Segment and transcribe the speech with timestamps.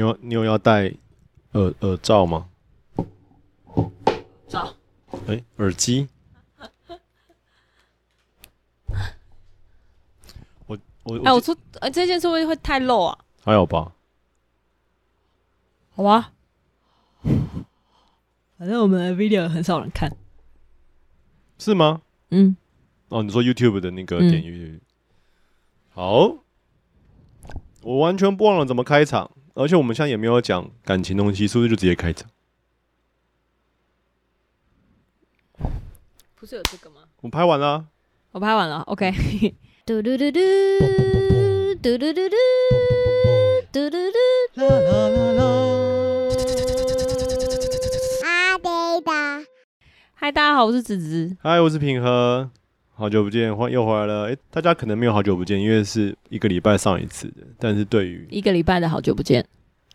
[0.00, 0.90] 你有你有要戴
[1.52, 2.48] 耳耳罩吗？
[4.48, 4.74] 罩。
[5.26, 6.08] 哎、欸，耳机。
[10.66, 13.18] 我我哎，我说哎、欸，这件事会会太露啊？
[13.44, 13.92] 还有吧？
[15.90, 16.32] 好吧。
[18.56, 20.10] 反正我们的 video 很少人看。
[21.58, 22.00] 是吗？
[22.30, 22.56] 嗯。
[23.10, 24.80] 哦，你说 YouTube 的那个点阅率。
[25.90, 26.38] 好。
[27.82, 29.30] 我完全不忘了怎么开场，
[29.60, 32.30] 而且我们现在也没有讲感情东西，是不是就直接开场？
[36.34, 37.02] 不是有这个吗？
[37.20, 37.84] 我拍完了，
[38.32, 39.12] 我拍完了，OK。
[39.84, 40.40] 嘟嘟嘟嘟
[41.82, 42.30] 嘟嘟嘟嘟
[43.70, 45.44] 嘟嘟嘟啦啦啦啦。
[48.24, 48.64] 阿呆
[49.02, 49.44] 的，
[50.14, 51.36] 嗨，大家好，我是子子。
[51.42, 52.50] 嗨，我是品和。
[53.00, 54.26] 好久不见，欢又回来了。
[54.26, 57.36] 哎、欸，大家可能没有好久不见，因为是一个礼拜上一次的。
[57.58, 59.42] 但是对于一个礼拜的好久不见，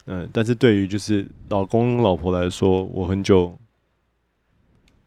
[0.08, 3.56] 嗯，但是对于就是老公老婆来说，我很久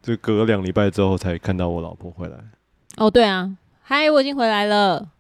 [0.00, 2.38] 就隔了两礼拜之后才看到我老婆回来。
[2.98, 5.10] 哦，对啊，嗨，我已经回来了，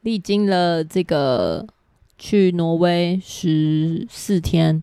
[0.00, 1.64] 历经了这个
[2.18, 4.82] 去挪威十四天，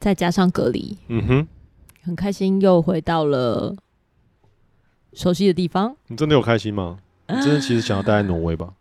[0.00, 1.48] 再加上隔离，嗯哼，
[2.02, 3.76] 很开心又回到了。
[5.18, 6.96] 熟悉的地方，你真的有开心吗？
[7.26, 8.72] 你真的其实想要待在挪威吧？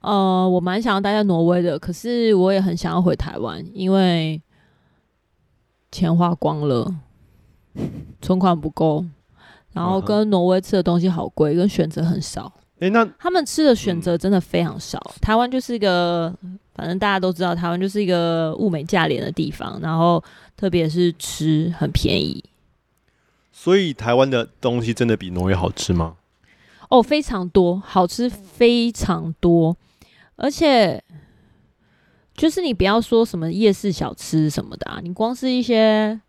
[0.00, 4.42] 呃，我蛮想要待在挪威的，可是我也很想要回台湾，因为
[5.92, 6.92] 钱花光了，
[8.20, 9.04] 存款不够，
[9.72, 12.52] 然后跟挪威吃的东西好贵，跟选择很少。
[12.80, 15.00] 诶，那他们吃的选择真的非常少。
[15.20, 16.34] 台湾就是一个，
[16.74, 20.20] 反正大家都知道，台湾就是一个物美价廉的地方，然后
[20.56, 22.42] 特别是吃很便宜。
[23.64, 26.16] 所以台湾的东西真的比挪威好吃吗？
[26.90, 29.74] 哦，非常多，好吃非常多，
[30.36, 31.02] 而且
[32.34, 36.20] 就是你不要说什么夜市小吃什么的啊，你光是一些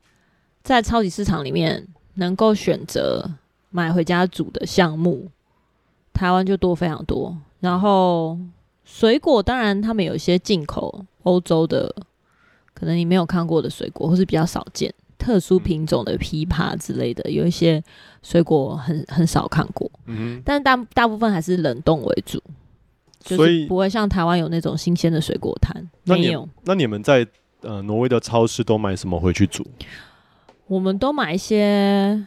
[0.64, 3.30] 在超级市场里面能够选择
[3.70, 5.30] 买回家煮的项目，
[6.14, 7.38] 台湾就多非常多。
[7.60, 8.40] 然后
[8.86, 11.94] 水果，当然他们有一些进口欧洲的，
[12.74, 14.94] 可能你没有看过的水果，或是比较少见。
[15.26, 17.84] 特殊品种的枇杷之类的，有一些
[18.22, 22.40] 水果很很少看过，嗯，但大大部分还是冷冻为主，
[23.24, 25.90] 所以不会像台湾有那种新鲜的水果摊。
[26.04, 26.48] 没有。
[26.66, 27.26] 那你们在
[27.62, 29.66] 呃挪威的超市都买什么回去煮？
[30.68, 32.24] 我们都买一些，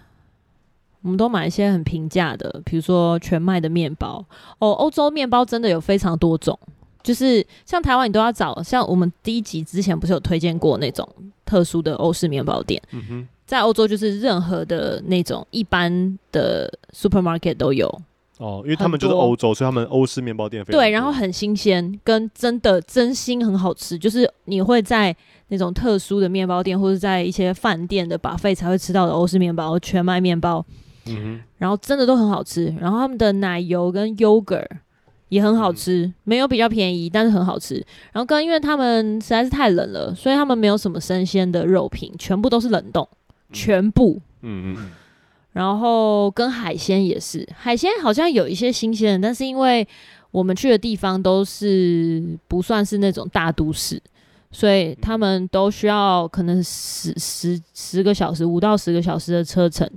[1.02, 4.24] 我们都买一些很平价的，比如说全麦的面包。
[4.58, 6.58] 哦，欧洲面包真的有非常多种。
[7.02, 11.08] 就是像台湾，你都要找像我们第一集之前不是有推荐过那种
[11.44, 12.82] 特殊的欧式面包店？
[12.92, 17.88] 嗯哼，在欧洲就是任何的那种一般的 supermarket 都有
[18.38, 25.14] 哦，因为他们就是欧洲，所以他们欧式面包店非常对，然后很新鲜，跟真的真心很好吃，就是你会在
[25.48, 30.64] 那种特殊的面包店或者在一些饭店的 buffet 才会吃到的欧式面包、全麦面包，
[31.06, 34.66] 嗯哼，然后真的都很好吃，然后他们的奶油跟 yogurt。
[35.28, 37.74] 也很好吃，嗯，没有比较便宜，但是很好吃。
[38.12, 43.06] 然后跟因为他们实在是太冷了，所以他们没有什么生鲜的肉品，全部都是冷冻，
[43.52, 44.20] 全部。
[44.42, 44.90] 嗯嗯。
[45.52, 49.86] 然后跟海鲜也是，海鲜好像有一些新鲜的，但是因为
[50.30, 54.00] 我们去的地方都是不算是那种大都市，
[54.52, 59.88] 所以他们都需要可能十十十个小时，五到十个小时的车程。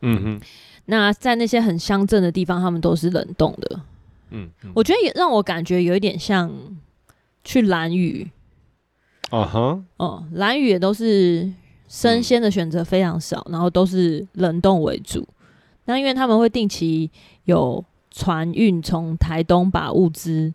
[0.00, 0.40] 嗯哼。
[0.86, 3.80] 那在那些很乡镇的地方，他们都是冷冻的。
[4.30, 6.52] 嗯，嗯，我觉得也让我感觉有一点像
[7.44, 8.28] 去蓝屿，
[9.30, 11.50] 啊哈，哦，蓝屿也都是
[11.88, 15.26] 生鲜的选择非常少，嗯，然后都是冷冻为主。
[15.84, 17.10] 那因为他们会定期
[17.44, 20.52] 有船运从台东把物资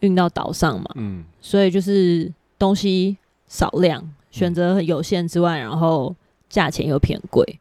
[0.00, 3.16] 运到岛上嘛，嗯，所以就是东西
[3.46, 6.14] 少量，选择很有限之外，然后
[6.48, 7.58] 价钱又偏贵。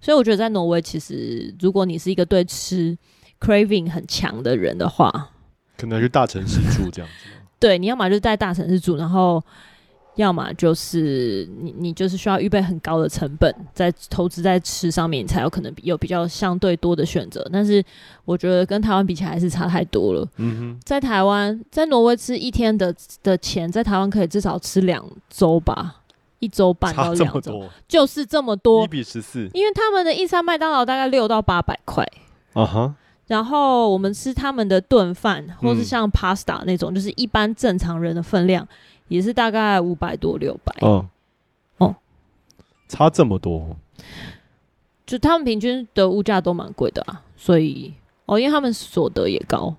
[0.00, 2.96] 所以我觉得在挪威，其实如果你是一个对吃
[3.42, 5.30] craving 很强的人的话，
[5.76, 7.28] 可能去大城市住这样子。
[7.58, 9.42] 对，你要么就是在大城市住，然后
[10.16, 17.48] 要么就是你你就是需要预备很高的成本，在投资在吃上面，你才有可能有比较相对多的选择。
[17.52, 17.82] 但是
[18.24, 20.28] 我觉得跟台湾比起来还是差太多了。
[20.36, 26.02] 嗯哼，在台湾，在挪威吃一天的的钱，在台湾可以至少吃两周吧，
[26.40, 29.48] 一周半到两周，就是这么多，一比十四。
[29.54, 32.04] 因为他们的一餐麦当劳大概六到八百块。
[32.54, 32.94] 啊哈。
[33.32, 38.68] 然后我们吃他们的炖饭，或是像 pasta 那种，嗯，就是一般正常人的分量，
[39.08, 40.86] 也是大概五百多六百。
[40.86, 41.08] 哦。
[41.78, 41.96] 哦，
[42.88, 43.74] 差这么多，
[45.06, 47.22] 就他们平均的物价都蛮贵的啊。
[47.34, 47.94] 所以
[48.26, 49.74] 哦，因为他们所得也高，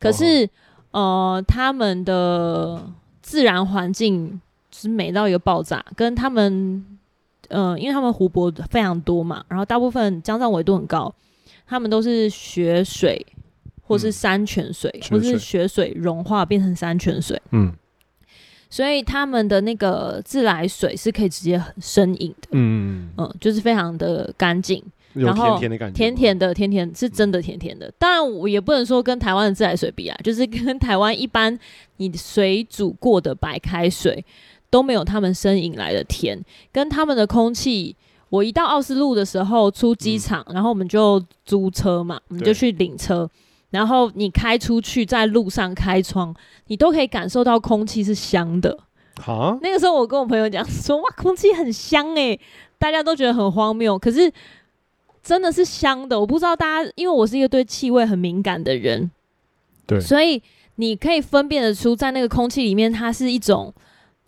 [0.00, 0.48] 可是，
[0.92, 2.88] 哦，呃，他们的
[3.20, 4.40] 自然环境
[4.72, 6.82] 是美到一个爆炸，跟他们，
[7.48, 11.14] 嗯、呃，因为他们湖泊非常多嘛，然后大部分江上纬度很高，
[11.66, 13.24] 他们都是雪水
[13.82, 17.72] 或是山泉水，嗯、或是雪水融化变成山泉水，嗯，
[18.70, 24.82] 所以他们的那个自来水是可以直接生饮的，嗯嗯，就是非常的干净。
[25.14, 27.88] 然后甜甜的，甜甜的，甜甜是真的甜甜的。
[28.00, 31.56] 当然，我也不能说跟台湾的自来水比啊，就是跟台湾一般
[31.98, 34.24] 你水煮过的白开水
[34.70, 36.44] 都没有他们生饮来的甜。
[36.72, 37.94] 跟他们的空气，
[38.34, 43.30] 我一到奥斯陆的时候出机场，然后我们就租车嘛，我们就去领车，
[43.70, 46.34] 然后你开出去在路上开窗，
[46.66, 48.76] 你都可以感受到空气是香的。
[49.20, 52.40] 好，那个时候我跟我朋友讲说，哇，空气很香欸，
[52.78, 54.32] 大家都觉得很荒谬，可是。
[55.24, 59.10] 真的是香的，我不知道大家，因为我是一个对气味很敏感的人，
[59.86, 60.42] 对，所以
[60.74, 63.72] 你可以分辨得出，在那个空气里面，它是一种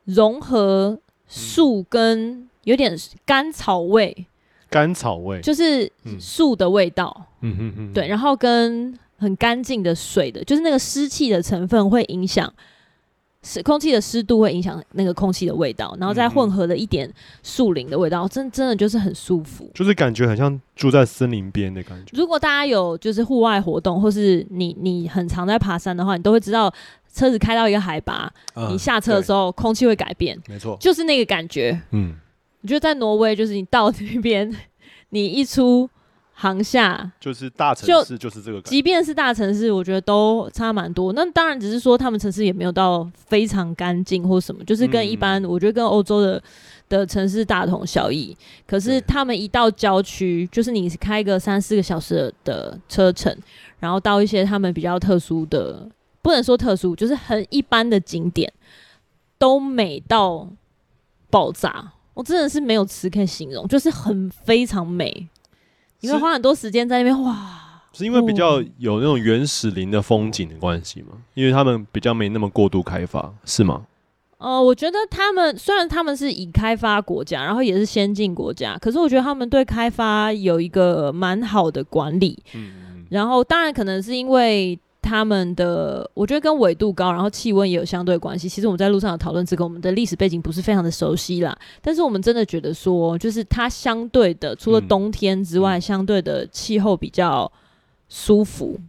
[0.06, 0.98] 融合
[1.28, 4.26] 树跟有点甘草味，
[4.68, 5.40] 甘草味。
[5.40, 5.90] 就是
[6.20, 12.52] 树的味道，嗯嗯嗯，对，然后跟很干净的水的，就是那个湿气的成分会影响。
[13.42, 17.08] 是空气的湿度会影响那个空气的味道，然后再混合了一点
[17.44, 22.16] 树林的味道，嗯、真真的就是很舒服，就是感觉很像住在森林边的感觉。
[22.16, 26.72] 如果大家有就是户外活动，或是你你很常在爬山的话，你都会知道
[27.14, 31.80] 车子开到一个海拔，嗯、你下车的时候空气会改变，没错，就是那个感觉。
[31.92, 32.16] 嗯，
[32.62, 34.54] 我觉得在挪威，就是你到那边，
[35.10, 35.88] 你一出。
[36.38, 38.60] 航厦就是大城市，就是这个。
[38.60, 41.10] 即便是大城市，我觉得都差蛮多。
[41.14, 46.42] 那当然只是说他们城市也没有到非常干净或什么，就是跟一般，我觉得跟欧洲的
[46.90, 48.36] 的城市大同小异。
[48.66, 53.34] 可是他们一到郊区，就是你开个三四个小时的车程，
[53.78, 55.88] 然后到一些他们比较特殊的，
[56.20, 58.52] 不能说特殊，就是很一般的景点，
[59.38, 60.46] 都美到
[61.30, 61.92] 爆炸。
[62.16, 65.28] 我真的是没有词可以形容，就是很非常美。
[66.00, 67.82] 你会花很多时间在那边，哇！
[67.92, 71.08] 是因为比较有那种原始林的风景的关系吗？
[71.34, 73.84] 因为他们比较没那么过度开发，是吗？
[74.38, 82.42] 呃，我觉得他们虽然他们是已开发国家，然后也是先进国家，可是我觉得他们对开发有一个蛮好的管理。
[82.54, 83.06] 嗯嗯。
[83.10, 84.78] 然后当然可能是因为。
[85.06, 88.48] 他们的我觉得跟纬度高，然后气温也有相对关系。
[88.48, 91.56] 其实我们在路上有讨论这个，我们的历史背景不是非常的熟悉啦。
[91.80, 97.50] 但是我们真的觉得说，就是它相对的，除了冬天之外，嗯、相对的气候比较
[98.08, 98.80] 舒服。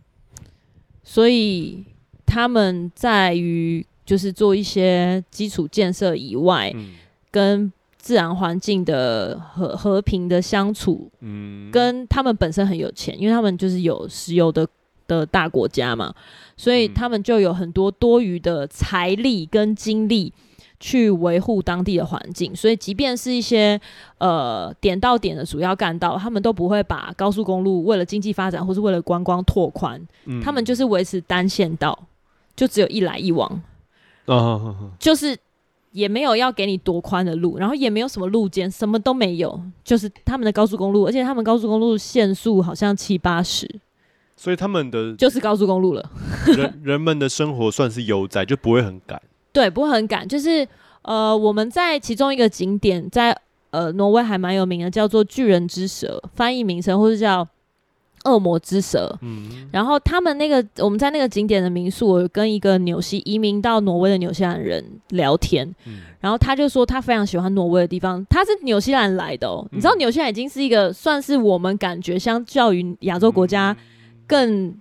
[1.04, 1.86] 所以
[2.25, 6.96] 他们在于就是做一些基础建设以外，嗯、
[7.30, 14.68] 跟自然环境的和和平的相处，嗯，跟他们本身很有钱，因为他们就是有石油的。
[15.07, 16.13] 的大国家嘛，
[16.56, 20.33] 所以他们就有很多多余的财力跟精力
[20.80, 23.80] 去维护当地的环境，所以即便是一些
[24.19, 31.98] 呃点到点的主要干道，他们都不会把高速公路为了经济发展或是为了观光拓宽，嗯、他们就是维持单线道，
[32.56, 33.50] 就只有一来一往，
[34.25, 34.92] 啊、呵呵。
[35.00, 35.36] 就是
[35.92, 43.68] 也没有要给你多宽的路，然后也没有什么路肩，什么都没有，就是他们的高速公路，而且他们高速公路限速好像七八十。
[44.39, 46.12] 所以他们的就是高速公路了。
[46.45, 49.19] 人 人们的生活算是悠哉，就不会很赶。
[49.51, 50.28] 对，不会很赶。
[50.28, 50.66] 就是
[51.01, 53.36] 呃，我们在其中一个景点，在
[53.72, 57.47] 呃挪威还蛮有名的，叫做巨人之蛇，翻译名称或是叫
[58.26, 59.18] 恶魔之蛇。
[59.23, 59.68] 嗯。
[59.71, 68.23] 然后他们那个我们在那个景点的民宿，我跟一个纽西移民到挪威的纽西兰人聊天，嗯、然后他就说他非常喜欢挪威的地方。
[68.30, 73.71] 他是纽西兰来的哦，嗯、你知道纽西兰已经是一个算是我们感觉相较于亚洲国家。
[73.71, 73.96] 嗯
[74.28, 74.76] 更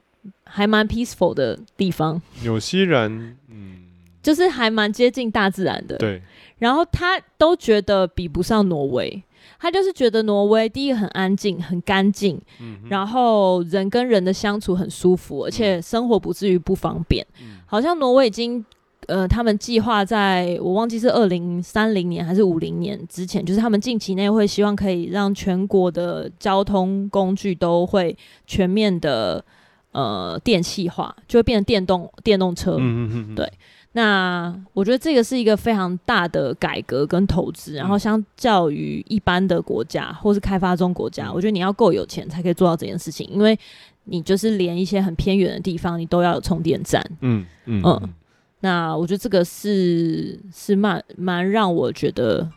[0.45, 3.85] 还蛮 peaceful 的地方，纽西兰，嗯，
[4.23, 5.97] 就是还蛮接近大自然的。
[5.97, 6.21] 对，
[6.59, 9.23] 然后他都觉得比不上挪威，
[9.59, 17.27] 他就是觉得挪威第一个很安静、很干净，嗯，然后人跟人的相处很舒服，而且生活不至于不方便。
[17.41, 18.65] 嗯，好像挪威已经。
[19.07, 29.45] 呃，他们计划在我忘记是二零三零年还是五零年之前，就是他们近期内会希望可以让全国的交通工具都会全面的
[29.93, 32.77] 呃电气化，就会变成电动电动车。
[32.79, 33.35] 嗯嗯嗯。
[33.35, 33.53] 对，
[33.93, 43.59] 那我觉得这个是一个非常大的改革跟投资，然后相较于一般的国家或是开发中国家，我觉得你要够有钱才可以做到这件事情，因为
[44.05, 47.01] 你就是连一些很偏远的地方，你都要有充电站。
[47.21, 48.01] 嗯嗯嗯。
[48.03, 48.15] 嗯
[48.61, 52.51] 那我觉得这个是是蛮蛮让我觉得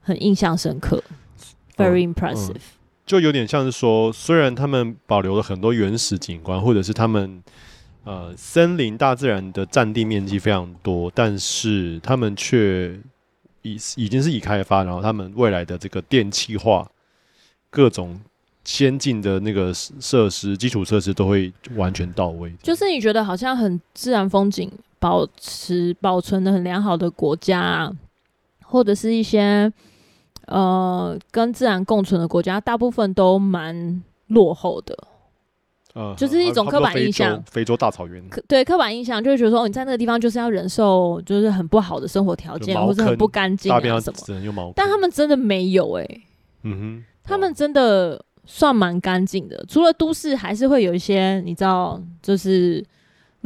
[0.00, 1.02] 很印象深刻，
[1.76, 2.76] 嗯，very impressive，嗯。
[3.04, 7.42] 就有点像是说，虽然他们保留了很多原始景观，或者是他们
[8.04, 12.98] 呃森林大自然的占地面积非常多，但是他们却
[13.62, 16.90] 已已经是已开发，然后他们未来的这个电气化
[17.70, 18.20] 各种。
[18.68, 22.52] 先进的那个设施、基础设施都会完全到位。
[22.64, 24.68] 就是你觉得好像很自然风景
[24.98, 27.92] 保持保存的很良好的国家，啊，
[28.64, 29.72] 或者是一些
[30.46, 34.96] 呃跟自然共存的国家，大部分都蛮落后的。
[35.94, 37.42] 呃，就是一种刻板印象。
[37.50, 38.22] 非洲大草原。
[38.46, 44.72] 对，刻板印象就会觉得说，哦，你在那个地方就是要忍受就是很不好的生活条件，或者很不干净啊什么。
[44.74, 46.22] 但他们真的没有哎、欸。
[46.62, 47.04] 嗯哼。
[47.22, 48.22] 他们真的。
[48.48, 52.80] 算蛮干净的，除了都市，还是会有一些你知道，就是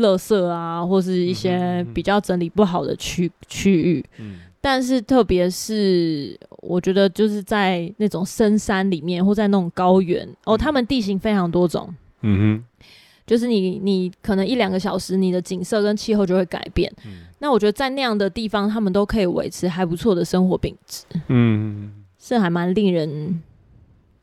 [0.01, 4.05] 垃圾啊，或是一些比较整理不好的区区域。
[4.19, 11.95] 嗯，但是特别是我觉得，就是在那种深山里面，或在那种高原，哦，他们地形非常多种。
[12.23, 12.85] 嗯哼，
[13.27, 16.93] 就是你你可能一两个小时，你的景色跟气候就会改变。
[17.07, 21.05] 嗯，那我觉得在那样的地方，他们都可以维持还不错的生活品质。
[21.29, 23.41] 嗯，是还蛮令人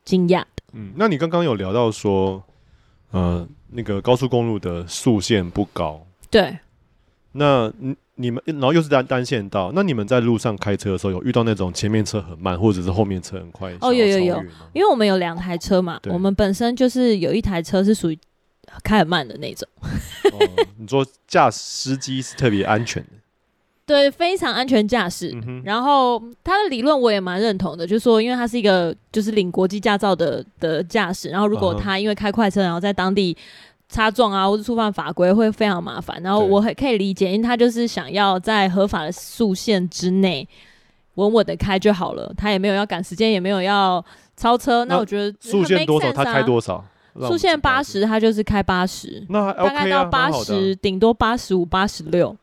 [0.04, 0.46] 惊讶的。
[0.74, 2.44] 嗯，那你刚刚有聊到说，
[3.10, 6.06] 呃，那个高速公路的速限不高。
[6.30, 6.58] 对。
[7.32, 13.72] 那你你们，然后又是单单线道，那你们在路上开车的时候，有遇到那种前面车很慢，或者是后面车很快？
[13.80, 18.18] 哦，有有有，因为我们有两台车嘛，我们本身就是有一台车是属于
[18.82, 19.68] 开很慢的那种。
[20.32, 23.10] 哦，你说驾驶司机是特别安全的。
[23.88, 25.34] 对，非常安全驾驶。
[25.46, 33.34] 嗯、然后他的理论我也蛮认同的，就是说，因为他是一个就是领国际驾照的的驾驶，然后如果他因为开快车，然后在当地
[33.88, 36.22] 擦撞啊，或者触犯法规，会非常麻烦。
[36.22, 40.46] 然后我很可以理解，因为他就是想要在合法的速限之内
[41.14, 44.04] 稳稳的开就好了，他也没有要赶时间，也没有要
[44.36, 44.84] 超车。
[44.84, 46.84] 那，那我觉得速限多少，他开多少？
[47.26, 52.36] 速限八十，他就是开八十，那大概到八十，顶多八十五、八十六。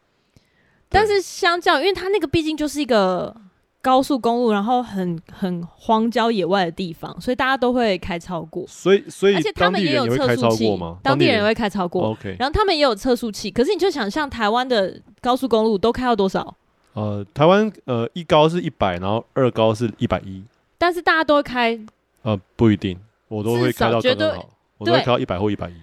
[0.95, 3.35] 但是相较，因为它那个毕竟就是一个
[3.81, 8.65] 高速公路，然后很很荒郊野外的地方，所以大家都会开超过。
[8.67, 12.11] 所以，所以，而且他们也有测速器，当地人也会开超过。
[12.11, 13.51] OK，然后他们也有测速器。
[13.51, 16.55] 可是你就想象台湾的高速公路都开到多少？
[16.93, 20.43] 呃，台湾呃一高是一百，然后二高是一百一。
[20.77, 21.77] 但是大家都会开？
[22.23, 22.97] 呃，不一定，
[23.27, 25.73] 我都会开到刚刚好，我都会开到一百或一百一。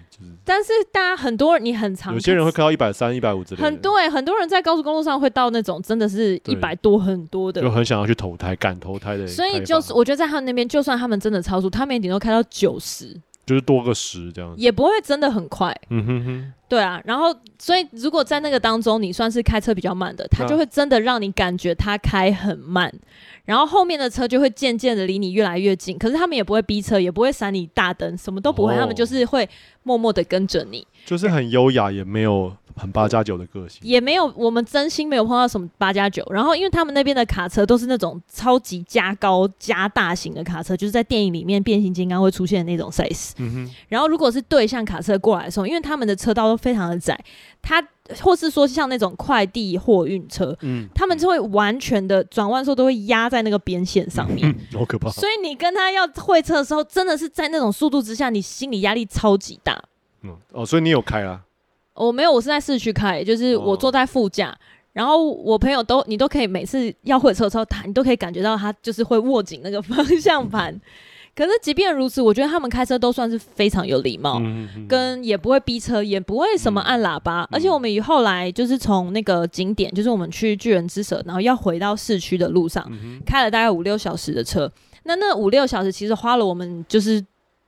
[0.45, 3.65] 但是大家很多人，你很长，有些人会开到一百三、一百五之类的。
[3.65, 9.27] 很多哎、欸，很多人在高速公路上会到那种真的是一百多很多的，就很想要去投胎、赶投胎的。
[9.27, 15.75] 所以就是我觉得在他们那边，就算他们真的超速，他们也顶多开到九十，就是多个十这样子，也不会真的很快。
[15.89, 17.01] 嗯哼哼，对啊。
[17.05, 22.93] 然后所以如果在那个当中，你算是开车比较慢的，他就会真的让你感觉他开很慢。
[23.45, 29.47] 然后后面的车就会渐渐的离你越来越近，可是他们也不会逼车，也不会闪你大灯，什么都不会，哦、他们就是会
[29.83, 36.25] 默默的跟着你，就是很优雅，也没有很八加九的个性，也没有我们真心没有碰到什么八加九。
[36.31, 43.31] 然后因为他们那边的卡车都是那种超级加高加大型的卡车，就是在电影里面变形金刚会出现的那种 size。
[43.39, 43.75] 嗯哼。
[43.89, 47.19] 然后如果是对向卡车过来的时候，因为他们的车道都非常的窄，
[47.61, 47.85] 它。
[48.21, 55.09] 或是说像那种快递货运车，嗯，他们就会完全的转弯时候都会压在那个边线上面，嗯，好可怕。
[55.09, 59.81] 所以你跟他要会车的时候，真的是在那种速度之下，你心理压力超级大。
[60.23, 61.41] 嗯，哦，所以你有开啊？
[61.93, 64.57] 我没有，我是在市区开，就是我坐在副驾，哦，
[64.91, 70.77] 然后我朋友都你都可以每次要会车的时候，他你都可以感觉到他就是会握紧那个方向盘。
[71.33, 74.39] 嗯可是即便如此，我觉得他们开车都算是非常有礼貌，
[74.87, 77.41] 跟也不会逼车，也不会什么按喇叭。
[77.41, 84.71] 嗯、而且我们以后来就是从那个景点，就是我们去巨人之舍，然后要回到市区的路上，嗯、开了大概五六小时的车。
[85.05, 87.19] 那那五六小时其实花了我们就是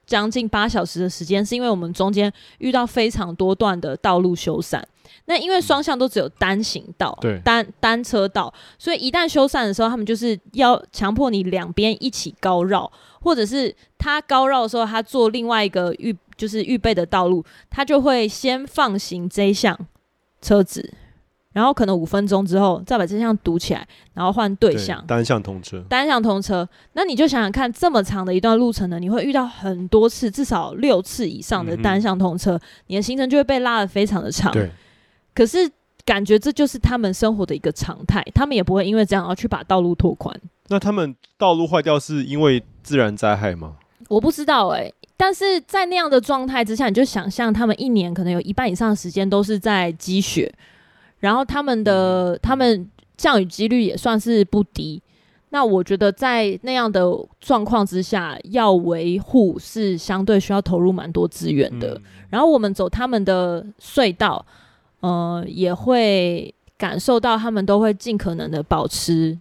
[0.05, 4.81] 将近八小时的时间，是因为我们中间遇到非常多段的道路修缮。
[5.25, 12.91] 那因为双向都只有单行道，对，单单车道，所以一旦修缮的时候，他们就是要强迫你两边一起高绕。
[13.21, 19.75] 或者是他高绕的时候，他做另外一个预就是预备的道路，他就会先放行这一项
[20.43, 20.93] 车子，
[21.55, 25.81] 然后可能五分钟之后再把这项堵起来，然后换对向对单向通车。
[25.87, 34.51] 单向通车，那你就想想看，这么长的一段路程呢，你会遇到很多次，至少六次以上的单向通车，嗯、你的行程就会被拉得非常的长。
[34.51, 34.69] 对，
[35.33, 35.71] 可是
[36.03, 40.37] 感觉这就是他们生活的一个常态，他们也不会因为这样而去把道路拓宽。
[40.67, 43.75] 那他们道路坏掉是因为自然灾害吗？
[44.09, 50.53] 我不知道哎、欸，但是在那样的状态之下，你就想象他们一年可能有一半以上的时间都是在积雪，
[51.25, 55.01] 然后他们的、嗯、他们降雨几率也算是不低。
[55.49, 57.01] 那我觉得在那样的
[57.39, 61.95] 状况之下，要维护是相对需要投入蛮多资源的。
[61.95, 64.45] 嗯、然后我们走他们的隧道，
[64.99, 69.35] 呃，也会感受到他们都会尽可能的保持。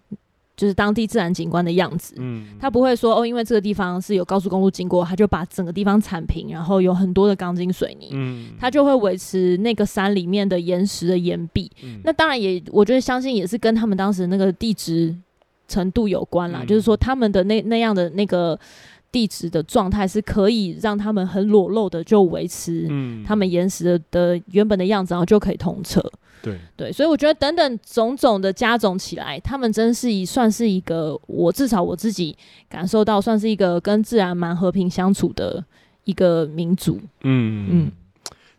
[0.57, 2.15] 就是当地自然景观的样子。
[2.19, 8.11] 嗯，他不会说哦，因为这个地方是有高速公路经过，他就把整个地方铲平，然后有很多的钢筋水泥。
[8.13, 11.71] 嗯，他就会维持那个山里面的岩石的岩壁。
[11.83, 15.15] 嗯，那当然也，我觉得相信也是跟他们当时那个地质
[15.67, 16.61] 程度有关啦。
[16.63, 18.59] 嗯，就是说他们的那那样的那个
[19.11, 22.89] 地质的状态是可以让他们很裸露的就维持
[23.27, 26.01] 他们岩石的的原本的样子，然后就可以通车。
[26.45, 32.37] 对对，所以我觉得等等种种的加总起来，他们真是一算是一个，我至少我自己
[32.69, 35.65] 感受到，算是一个跟自然蛮和平相处的
[36.05, 37.01] 一个民族。
[37.23, 37.93] 嗯嗯，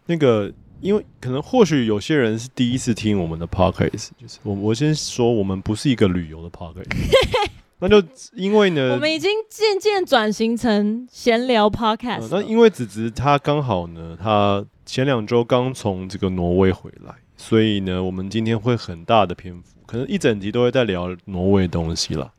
[0.08, 0.52] 那个，
[0.82, 6.86] 因为可能或许有些人是第一次听我们的 podcast，就是我我先说，我们不是一个旅游的 podcast，
[7.80, 8.02] 那就
[8.34, 12.30] 因为呢，我们已经渐渐转型成闲聊 podcast，嗯。
[12.32, 17.14] 那因为子子他刚好呢，他前两周刚从这个挪威回来。
[17.38, 22.32] 所以呢，我们今天会很大的篇幅，可能一整集都会在聊挪威的东西了。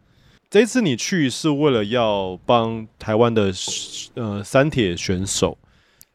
[0.48, 3.52] 这次你去是为了要帮台湾的
[4.14, 5.58] 呃三铁选手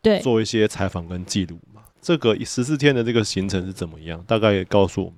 [0.02, 1.82] 对做一些采访跟记录嘛？
[2.02, 4.24] 这个十四天的这个行程是怎么样？
[4.26, 5.18] 大概也告诉我们。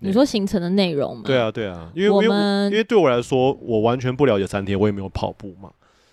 [0.00, 1.22] 你说行程的内容吗？
[1.24, 5.70] 对啊，对啊，因为我因为因为对我来说，我完全不了解三铁，我也没有跑步嘛，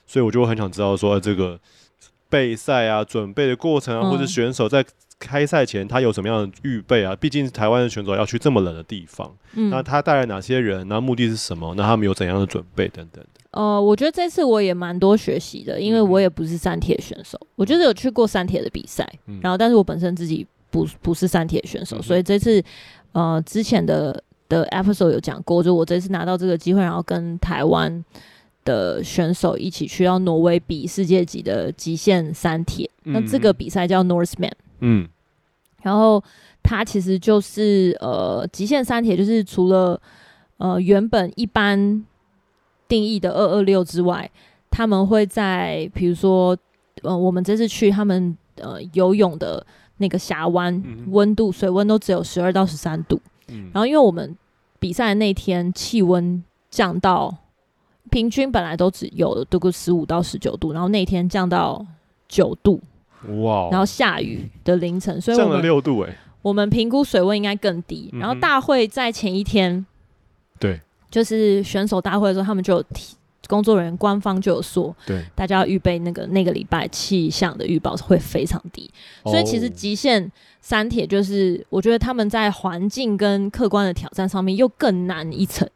[0.07, 1.59] 所以我就很想知道说这个
[2.29, 4.85] 备赛啊、准备的过程啊，嗯、或者选手在。
[5.21, 7.13] 开赛前他有什么样的预备啊？
[7.13, 10.87] 毕竟台湾的选手要去这么冷的地方，嗯、那他带来哪些人？
[10.87, 11.73] 那目的是什么？
[11.75, 13.21] 那他们有怎样的准备等等？
[13.51, 22.63] 呃，我觉得这次我也蛮多学习的，因为我也不是三铁选手，我就是有去过三铁的比赛，嗯、然后但是我本身自己不不是三铁选手，嗯、所以这次
[23.11, 28.05] 呃之前的的 episode 有讲过，就我这次拿到这个机会，然后跟台湾
[28.69, 34.51] 的选手一起去到挪威比世界级的极限三铁，嗯、那这个比赛叫 Norseman。
[34.81, 35.09] 嗯，
[35.81, 36.23] 然后
[36.61, 39.99] 它其实就是呃极限三铁，就是除了
[40.57, 42.05] 呃原本一般
[42.87, 44.29] 定义的二二六之外，
[44.69, 46.55] 他们会在比如说
[47.01, 49.65] 呃我们这次去他们呃游泳的
[49.97, 54.37] 那个峡湾，温度水温都只有十二到十三度，嗯，然后因为我们
[54.79, 57.35] 比赛那天气温降到
[58.09, 61.85] 平均本来都只有都个十五到十九度，然后那天降到
[62.27, 62.81] 九度。
[63.41, 63.67] 哇！
[63.69, 66.17] 然后下雨的凌晨，所以降了六度哎。
[66.41, 68.09] 我们评估水温应该更低。
[68.13, 69.85] 然后大会在前一天，
[70.57, 70.79] 对，
[71.11, 73.17] 就是选手大会的时候，他们就有提
[73.47, 78.89] 工作人员官方就有说，对，大家要预备那个那个礼拜气象的预报会非常低。
[79.25, 85.69] 所以其实极限三铁就是，我觉得他们在环境跟客观的挑战上面又更难一层。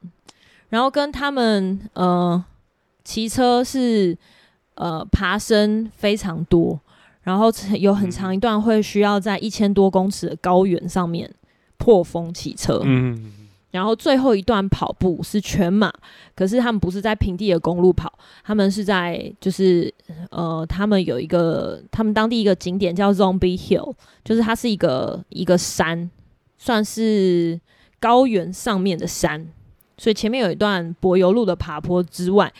[0.74, 2.44] 然后跟他们呃
[3.04, 4.18] 骑车是
[4.74, 6.80] 呃爬升非常多。
[7.22, 11.32] 然后有很长一段会需要在一千多公尺的高原上面
[11.78, 13.32] 破风骑车，嗯，
[13.72, 15.90] 然后最后一段跑步是全马，
[16.36, 18.12] 可是他们不是在平地的公路跑，
[18.44, 19.94] 他们是在就是
[20.32, 23.94] 呃，他们有一个他们当地一个景点叫 Zombie Hill，
[24.26, 26.12] 就是它是一个一个山，
[26.58, 27.58] 算是
[28.02, 29.48] 高原上面的山，
[29.98, 32.54] 所以前面有一段柏油路的爬坡之外。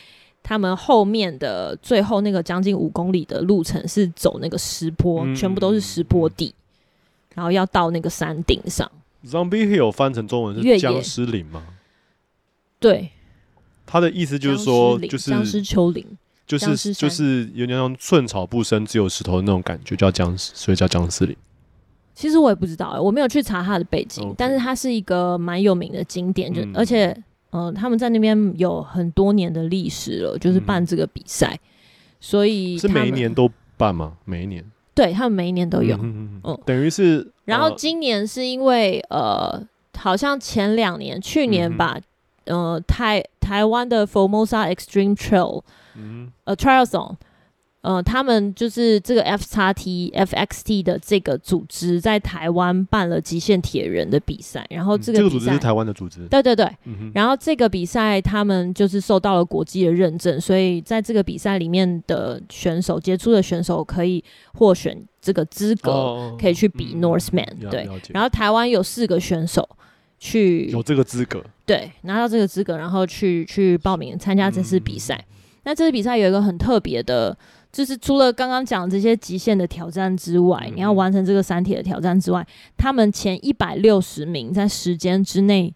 [0.46, 6.54] 他们后面的最后那个将近五公里的路程是走那个石坡，嗯、全部都是石坡地，
[7.34, 8.92] 然后要到那个山顶上。
[9.26, 11.64] Zombie Hill 翻成中文是僵尸林吗？
[12.78, 13.08] 对，
[13.86, 16.06] 他的意思就是说，就是僵尸丘陵，
[16.46, 21.34] 就是就是有点像寸草不生，只有石头的那种感觉，叫僵尸，所以叫僵尸林。
[22.14, 24.34] 其实我也不知道、欸，我没有去查他的背景，Okay.
[24.38, 27.16] 但是它是一个蛮有名的景点，就、嗯、而且。
[27.56, 31.60] 嗯、呃，他们在那边有很多年的历史了，就是办这个比赛，嗯、
[32.18, 34.14] 所以是每一年都办吗？
[34.24, 34.64] 每一年？
[34.92, 35.94] 对，他们每一年都有。
[35.98, 37.30] 嗯，嗯，嗯等于是。
[37.44, 39.64] 然后今年是因为呃，
[39.96, 41.96] 好像前两年，去年吧，
[42.46, 45.62] 嗯、呃，台台湾的 Formosa Extreme Trail，
[45.94, 47.14] 嗯，呃，Triathlon。
[47.84, 69.68] 呃，他们就是这个 F 叉 T F X T 的这个组织在台湾办了极限铁人的比赛，然后这个、嗯、这个组织是台湾的组织，对对对，嗯、然后这个比赛他们就是受到了国际的认证，所以在这个比赛里面的选手杰出的选手可以获选这个资格，可以去比 Northman、嗯、对，然后台湾有四个选手
[70.18, 75.22] 去有这个资格，对，拿到这个资格，然后去去报名参加这次比赛。
[75.28, 77.36] 嗯、那这次比赛有一个很特别的。
[77.74, 85.74] 就是除了刚刚讲这些极限的挑战之外，嗯、你要完成这个三铁的挑战之外，他们前一百六十名在时间之内，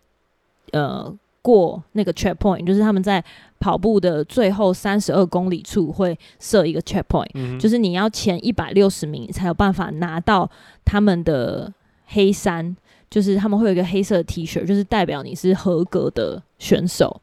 [0.70, 3.22] 呃，过那个 checkpoint，就是他们在
[3.58, 10.48] 跑步的最后三十二公里处会设一个 checkpoint，、嗯、就是你要前一百六十名才有办法拿到
[10.84, 11.72] 他们的
[12.06, 12.76] 黑衫，
[13.10, 17.20] 就是他们会有一个黑色的 T 恤，就是代表你是合格的选手。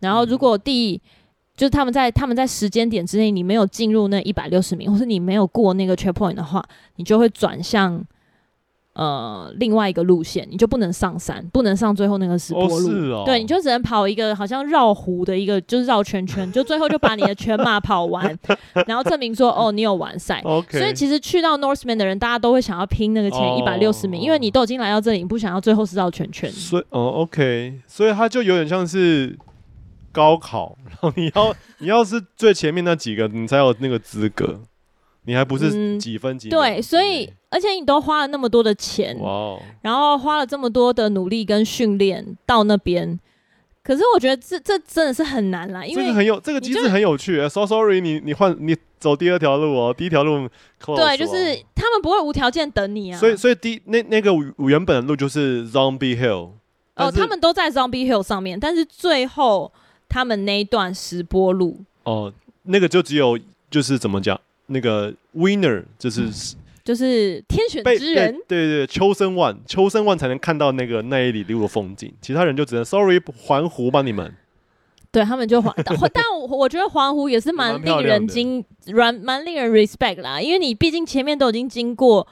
[0.00, 1.00] 然后如果第、嗯、
[1.56, 6.64] 就是他们在他们在时间点之内，你没有进入那一百六十名，或是你没有过那个 checkpoint 的话，
[6.96, 8.04] 你就会转向。
[8.92, 18.36] 呃，另外一个路线，你就不能上山，不能上最后那个石坡路，哦哦、对，你就只能跑一个好像绕湖的一个，就是绕圈圈，就最后就把你的全马跑完，
[18.88, 20.42] 然后证明说哦，你有完赛。
[20.42, 26.50] 所以其实去到 Northman 的人，大家都会想要拼那个前一百六十名，哦、因为你都已经来到这里，你不想要最后是绕圈圈。
[26.50, 29.38] 所以哦，OK，所以他就有点像是
[30.12, 34.60] 高考， 然后你要 你要是最前面那几个，你才有那个资格。
[35.24, 43.20] 你还不是几分几、嗯、对，所以而且你都花了那么多的钱，哇哦，然后花了这么多的努力跟训练到那边，
[43.84, 47.36] 可是我觉得这这真的是很难啦，因为这个很有这个机制很有趣。
[47.36, 50.48] 就 So sorry，你你换你走第二条路哦，第一条路
[50.96, 53.18] 对，就是他们不会无条件等你啊。
[53.18, 56.52] 所以所以第那那个原本的路就是 Zombie Hill
[56.96, 59.70] 哦，他们都在 Zombie Hill 上面，但是最后
[60.10, 62.30] 他们那一段石坡路哦，
[62.64, 63.38] 那个就只有
[63.70, 64.38] 就是怎么讲？
[64.66, 66.32] 那个 winner 就是、嗯、
[66.84, 74.34] 就是天选之人，对对对，chosen one，chosen one 才能看到那个那一里路的风景，其他人就只能 sorry 环湖吧，你们。
[75.12, 82.24] 对他们就环，但 我我觉得环湖也是蛮令人惊，蛮蛮令人 respect 啦，因为你毕竟前面都已经经过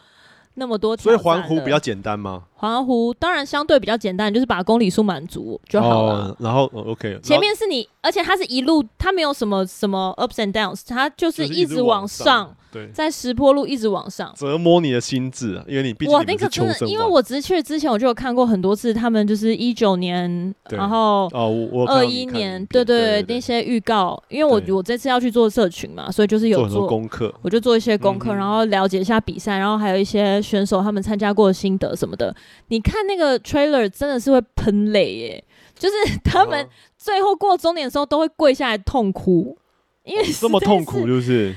[0.54, 2.44] 那么多，所以环湖比较简单吗？
[2.58, 6.12] 环湖当然相对比较简单，就是把公里数满足就好了。
[6.12, 12.54] 哦、然后、哦、OK，前面是你，而且它是一路，它没有什么什么 ups and downs，它就是一直往上。
[12.70, 32.36] 对，在石坡路一直往上折磨你的心智啊，因为你毕竟哇，那个真的，因为我只是去之前我就有看过很多次，他们就是一九年，然后哦，我二一年，对对那些预告，因为我我这次要去做社群嘛，所以就是有做功课，我就做一些功课，然后了解一下比赛，然后还有一些选手他们参加过的心得什么的。
[32.68, 35.44] 你看那个 trailer 真的是会喷泪耶，
[35.78, 39.56] 就是他们最后过终点的时候都会跪下来痛哭，
[40.04, 41.54] 因为这么痛苦就是。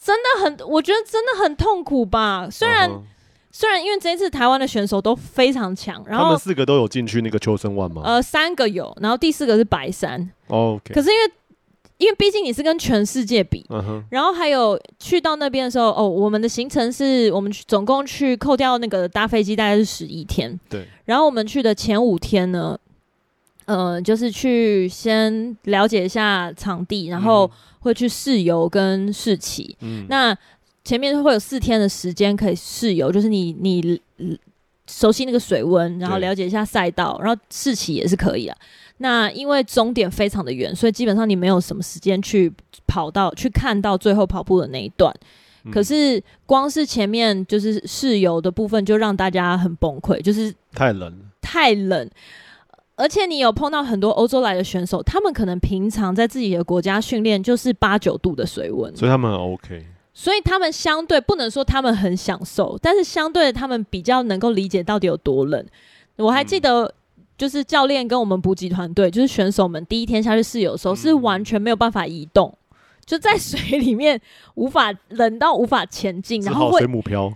[0.00, 2.48] 真的很，我觉得真的很痛苦吧。
[2.48, 3.00] 虽然、uh.
[3.50, 8.02] 虽然因为这一次台湾的选手都非常强，然后他们四个都有进去那个秋生万吗？
[8.04, 10.30] 呃，三个有，然后第四个是白山。
[10.46, 10.94] OK。
[10.94, 11.32] 可是因为
[11.98, 14.02] 因为毕竟你是跟全世界比，uh.
[14.10, 20.58] 然后还有去到那边的时候，哦，我们的行程是我们总共去扣掉那个搭飞机大概是十一天。
[20.70, 20.86] 对。
[21.04, 22.78] 然后我们去的前五天呢，
[23.66, 27.50] 呃，就是去先了解一下场地，然后。
[27.80, 30.36] 会去试游跟试骑，嗯、那
[30.84, 33.98] 前面会有四天的时间可以试游，就是你你
[34.88, 38.58] 熟悉那个水温，然后了解一下赛道，然后试骑也是可以啊。
[38.98, 42.52] 那因为终点非常的远，所以基本上你没有什么时间去
[42.86, 45.12] 跑到去看到最后跑步的那一段。
[45.64, 52.08] 嗯、可是光是前面就是室友的部分，就让大家很崩溃，就是太冷，太冷。
[52.96, 59.86] 而且你有碰到很多欧洲来的选手，他们可能平常在自己的国家训练就是八九度的水温，所以他们很 OK。
[60.12, 65.64] 所以他们相对不能说他们很享受，但是相对的他们比较能够理解到底有多冷。
[66.16, 66.92] 我还记得，
[67.38, 72.58] 就是教练跟我们补给团队，就是选手们第一天下去试游的时候，是完全没有办法移动，
[73.06, 74.20] 就在水里面
[74.56, 77.32] 无法冷到无法前进， 然后会水母漂。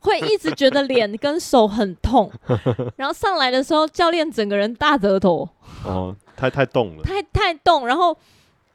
[0.00, 2.30] 会一直觉得脸跟手很痛，
[2.96, 5.48] 然后上来的时候，教练整个人大额头。
[5.84, 8.16] 哦，太太冻了，太太冻，然后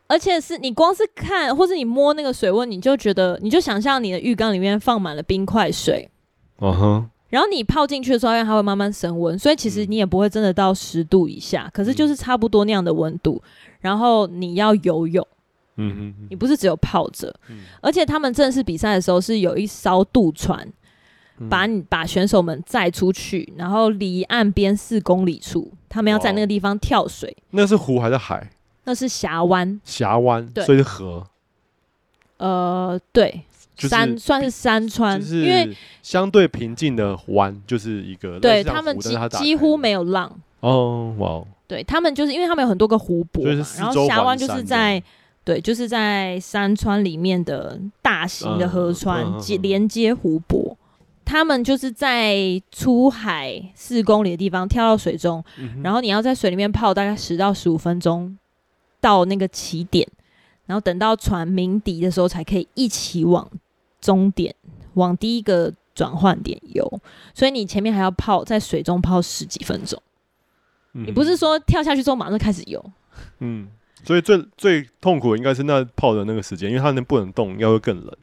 [0.07, 6.09] 而且是你光是看或是你摸那个水温，你就觉得你就想象你的浴缸里面放满了冰块水。
[6.57, 7.09] 哦哼。
[7.31, 13.41] 然后你泡进去的时候，因为它会慢慢升温，所以其实你也不会真的到十度以下，可是就是差不多那样的温度。
[13.79, 15.27] 然后你要游泳，
[15.77, 17.33] 嗯嗯，你不是只有泡着，
[17.81, 20.71] 而且他们正式比赛的时候是有一艘渡船。
[21.49, 27.35] 把你把选手们载出去，然后离岸边四公里处，他们要在那个地方跳水。
[27.49, 28.47] 那是湖还是海？
[28.83, 29.81] 那是峡湾。
[29.83, 31.25] 峡湾，对，所以是河。
[32.37, 33.41] 呃，对，
[33.87, 38.39] 山算是山川，因为相对平静的湾就是一个。
[38.39, 40.31] 对他们几几乎没有浪。
[40.59, 41.43] 哦，哇！
[41.67, 45.01] 对他们就是因为他们有很多个湖泊嘛，然后峡湾就是在
[45.43, 50.77] 对，就是在山川里面的大型的河川接连接湖泊。
[51.23, 58.37] 他们就是在出海四公里的地方跳到水中，嗯、然后你要在水里面泡大概十到十五分钟，
[58.99, 60.05] 到那个起点，
[60.65, 63.49] 然后等到船鸣笛的时候才可以一起往
[64.01, 64.53] 终点，
[64.95, 67.01] 往第一个转换点游。
[67.33, 70.01] 所以你前面还要泡在水中泡十几分钟，
[70.93, 72.83] 嗯、你不是说跳下去之后马上开始游。
[73.39, 73.67] 嗯，
[74.03, 78.17] 所以最最痛苦的应该是那泡的那个时间，因为它那不能动，要会更冷。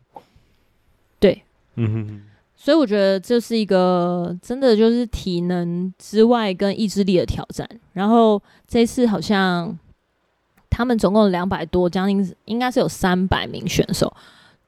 [1.19, 1.43] 对，
[1.77, 2.23] 嗯哼。
[2.61, 7.64] 所以我觉得这是一个真的就是体能之外跟意志力的挑战。
[7.93, 9.79] 然后这次好像
[10.69, 14.12] 他们总共两百多，将近应该是有三百名选手，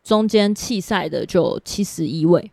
[0.02, 2.50] 中间弃赛的就七十一位，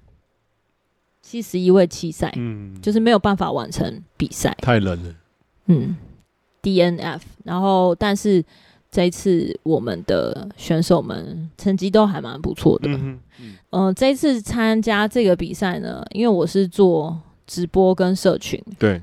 [1.21, 5.15] 七十一位弃赛，嗯，就是没有办法完成比赛，太冷了，
[5.67, 5.95] 嗯
[6.61, 7.21] ，DNF。
[7.43, 8.43] 然后但是
[8.91, 12.89] 这一次我们的选手们成绩都还蛮不错的。
[12.89, 19.01] 嗯嗯，呃，这一次参加这个比赛呢，因为我是做直播跟社群，对。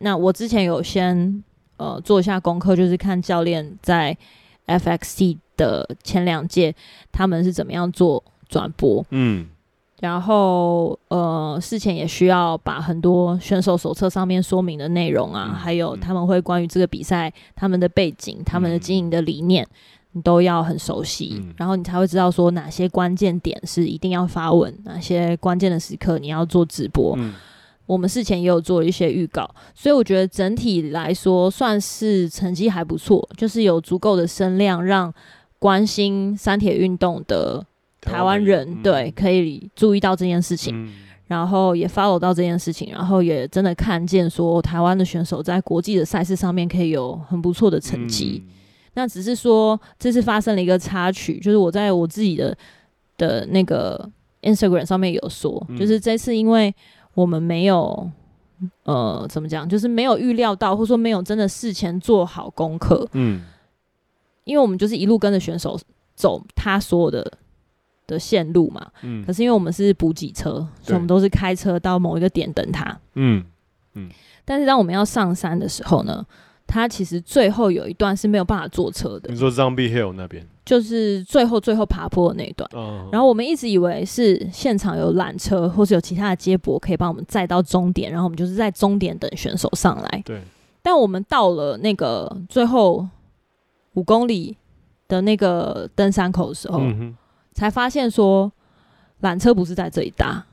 [0.00, 1.44] 那我之前有先
[1.76, 4.16] 呃做一下功课，就是看教练在
[4.66, 6.74] FXT 的前两届
[7.12, 9.46] 他们是怎么样做转播，嗯。
[10.00, 19.66] 然后呃，事前也需要把很多选手手册上面说明的内容啊，嗯、还有他们会关于这个比赛他们的背景、嗯、他们的经营的理念，
[20.12, 27.14] 你都要很熟悉，嗯、然后你才会知道说哪些关键点是一定要发文，哪些关键的时刻你要做直播。
[27.16, 27.32] 嗯、
[27.86, 35.14] 我们事前也有做一些预告，所以我觉得整体来说算是成绩还不错，就是有足够的声量让
[35.64, 37.64] 关心三铁运动的。
[38.02, 40.92] 台湾人、嗯、对可以注意到这件事情，嗯、
[41.26, 48.42] 然后也 follow 到这件事情，然后也真的看见说台湾的选手在国际的赛事上面可以有很不错的成绩。
[48.44, 48.52] 嗯、
[48.92, 52.54] 那只是说这次发生了一个插曲，就是我在我自己的
[53.16, 54.10] 的那个
[54.42, 56.74] Instagram 上面有说，嗯、就是这次因为
[57.14, 58.10] 我们没有
[58.82, 63.08] 呃怎么讲，就是没有预料到，或者说没有真的事前做好功课。
[63.14, 63.40] 嗯，
[64.44, 65.78] 因为我们就是一路跟着选手
[66.14, 67.38] 走，他所有的。
[68.06, 73.42] 的线路嘛，嗯，可是因为我们是补给车，所以我们都是开车到某一个点等他，嗯
[73.94, 74.10] 嗯。
[74.44, 76.22] 但是当我们要上山的时候呢，
[76.66, 79.30] 他其实最后有一段是没有办法坐车的。
[79.32, 82.68] 你说 Zombie Hill 那边，就是最后最后爬坡的那一段。
[82.74, 90.22] 哦、然后我们一直以为是现场有缆车，或是有其他的接驳可以帮我们载到终点，然后我们就是在终点等选手上来。
[90.26, 90.42] 对。
[90.82, 93.08] 但我们到了那个最后
[93.94, 94.56] 五公里
[95.08, 97.16] 的那个登山口的时候，嗯
[97.52, 98.50] 才发现说，
[99.22, 100.44] 缆车不是在这里搭，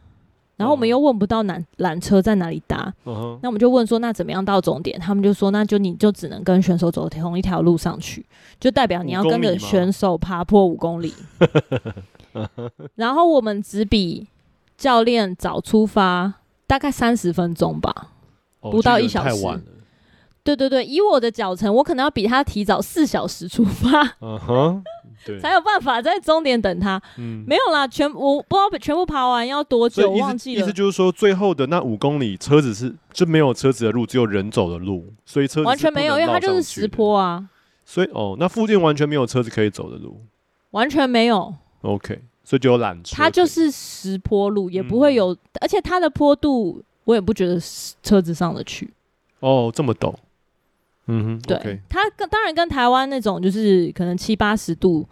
[0.55, 2.93] 然后我们又问不到缆缆车在哪里搭，
[3.41, 4.99] 那我们就问说，那怎么样到终点？
[4.99, 8.23] 他们就说，那就你就只能跟选手走同一条路上去，
[8.59, 11.11] 就代表你要跟着选手爬坡五公里。
[12.93, 14.27] 然后我们只比
[14.77, 16.35] 教练早出发
[16.67, 18.09] 大概三十分钟吧，
[18.59, 19.43] 哦、不到一小时。
[20.43, 24.01] 对对对，以我的脚程，我可能要比他提早四小时出发。
[24.21, 24.83] 嗯哼。
[25.23, 26.99] 对 才有办法在终点等他。
[27.19, 30.61] 嗯，没有啦，全我不知道全部爬完要多久，忘记了。
[30.61, 37.47] 意思就是说，最后的那五公里，车子是就没有车子的路，只有人走的路，所以车子完全没有，因为它就是石坡啊。
[37.85, 40.19] 所以哦，那附近完全没有车子可以走的路，
[40.71, 41.53] 完全没有。
[41.81, 43.15] OK，所以就有缆车。
[43.15, 47.61] 它就是石坡路，也不会有，嗯、而且它的坡度我也不觉得
[48.01, 48.91] 车子上得去。
[49.41, 50.15] 哦，这么陡。
[51.11, 51.79] 嗯哼，对，okay.
[51.89, 55.05] 它跟当然跟台湾那种就是可能七八十度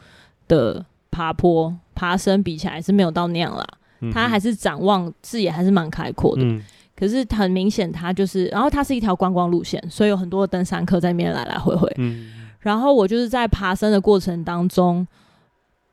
[0.47, 3.67] 的爬坡爬升比起来是没有到那样啦，
[3.99, 6.43] 嗯、它还是展望视野还是蛮开阔的。
[6.43, 6.63] 嗯、
[6.95, 11.91] 可是很明显，它就是，然后它是一条观光路线，所以有很多登山客在那边来来回回。
[11.97, 12.31] 嗯、
[12.61, 15.05] 然后我就是在爬升的过程当中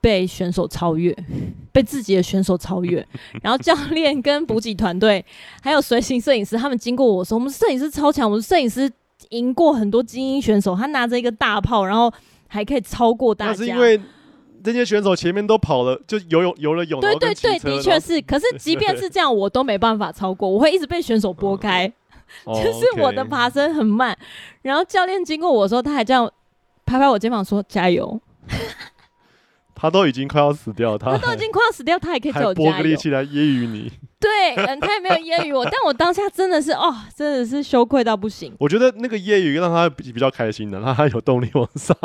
[0.01, 1.13] 被选手超越，
[1.73, 3.05] 被自己的选手超越，
[3.43, 5.25] 然后教练跟补给团队
[5.61, 8.89] 还有随行摄影师他们经过我说，我们摄影师超强，我们摄影师。
[9.31, 12.13] 赢过很多精英选手，他拿着一个大炮，然后
[12.49, 13.53] 还可以超过大家。
[13.53, 14.01] 那是因为
[14.63, 17.01] 这些选手前面都跑了，就游泳游了泳。
[17.01, 18.21] 对对对，的确是。
[18.23, 21.91] 可是即便是这样，我都没办法超过，我会一直被选手拨开。
[22.45, 24.27] 哦、 就是我的爬升很慢，哦 okay、
[24.63, 26.31] 然后教练经过我的时候，他还这样
[26.85, 28.21] 拍拍我肩膀说：“加油。”
[29.87, 32.71] 他都已经快要死掉，他，他都已经快要死掉，他也可以叫我加油。
[32.71, 33.93] 拨个力气来揶揄你。
[34.19, 38.53] 对，嗯，他也没有揶揄我，但我当下真的是哦，真的是羞愧到不行。
[38.59, 41.97] 我觉得那个揶揄让他比比较开心的，让他有动力往上。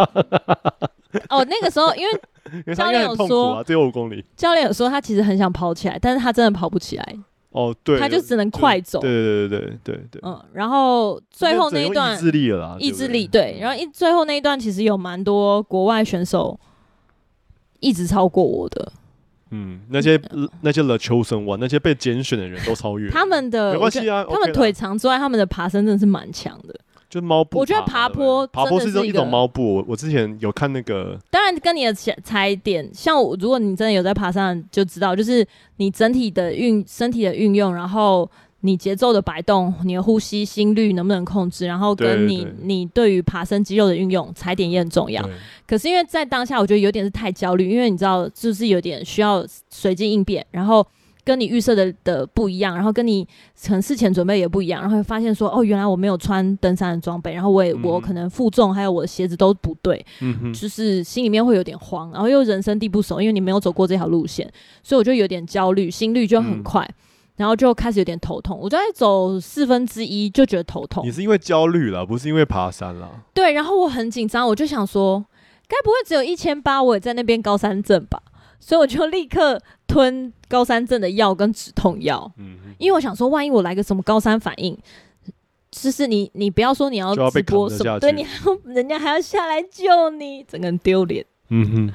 [1.30, 2.12] 哦，那个时候因为
[2.76, 7.16] 教练有说啊，最后五公里，教练有说他其实很想跑起来，但是他真的跑不起来。
[7.50, 9.00] 哦，对，他就只能快走。
[9.00, 10.22] 对对对对对对。
[10.24, 16.60] 嗯，然后最后那一段意志力了啦，意志力对，然后一最后那一段其实有蛮多国外选手。
[17.82, 18.94] 一直超过我的，
[19.50, 26.74] 嗯，那些、嗯、那些 The Chosen One，那些被拣选的人都超越他们的，没关系啊，他们腿长之外，他们的爬升真的是蛮强的，
[27.10, 27.60] 就猫步。
[27.60, 29.76] 我觉得爬坡爬坡是一种一种猫步。
[29.76, 38.30] 我我之前有看那个，当然跟你的踩点，像我，如果你真的有在爬山，就知道，就是你整体的运身体的运用，然后。
[38.62, 41.66] 你节奏的摆动，你的呼吸心率能不能控制？
[41.66, 45.28] 然后跟你你对于爬升肌肉的运用，踩点也很重要。
[45.68, 50.46] 可是因为在当下，我觉得有点是太焦虑，因为你知道，就是有点需要随机应变。
[50.52, 50.86] 然后
[51.24, 53.24] 跟你预设的的不一样，然后跟你
[53.64, 64.52] 可能事前准备也不一样，然后会发现说，哦，原来我没有穿登山的装备，然后我也、嗯、我可能负重还有我的鞋子都不对，嗯，就是心里面会有点慌，然后又人生地不熟，因为你没有走过这条路线，
[64.84, 66.84] 所以我就有点焦虑，心率就很快。
[66.84, 66.96] 嗯
[67.42, 71.04] 然后就开始有点头痛，我就在走四分之一就觉得头痛。
[71.04, 73.10] 你是因为焦虑了，不是因为爬山了？
[73.34, 75.26] 对，然后我很紧张，我就想说，
[75.68, 78.22] 该不会只有一千八，我也在那边高山症吧？
[78.60, 82.32] 所以我就立刻吞高山症的药跟止痛药。
[82.38, 84.78] 嗯，因为我想说，万一我来个什么高山反应，
[85.72, 91.26] 就是你你不要说你要直播什么，对，你还要人家还要下来救你，整个人丢脸。
[91.50, 91.94] 嗯哼。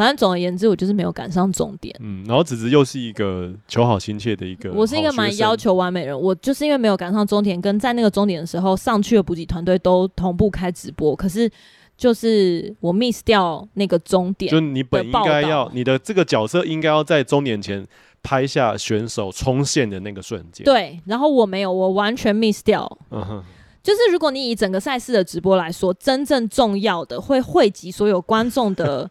[0.00, 1.94] 反正总而言之，我就是没有赶上终点。
[2.00, 6.18] 嗯，然后子子又是一个求好心切的一个，我是一个蛮要求完美人。
[6.18, 11.50] 我就是因为没有赶上终点，跟在那个终点的时候，上去的补给团队都同步开直播，可是
[11.98, 14.50] 就是我 miss 掉那个终点。
[14.50, 17.86] 就你本应该要，你的这个角色应该要在终点前
[18.22, 20.64] 拍下选手冲线的那个瞬间。
[20.64, 22.90] 对，然后我没有，我完全 miss 掉。
[23.10, 23.42] 嗯哼，
[23.82, 29.10] 就是如果你以整个赛事的直播来说，真正重要的会汇集所有观众的。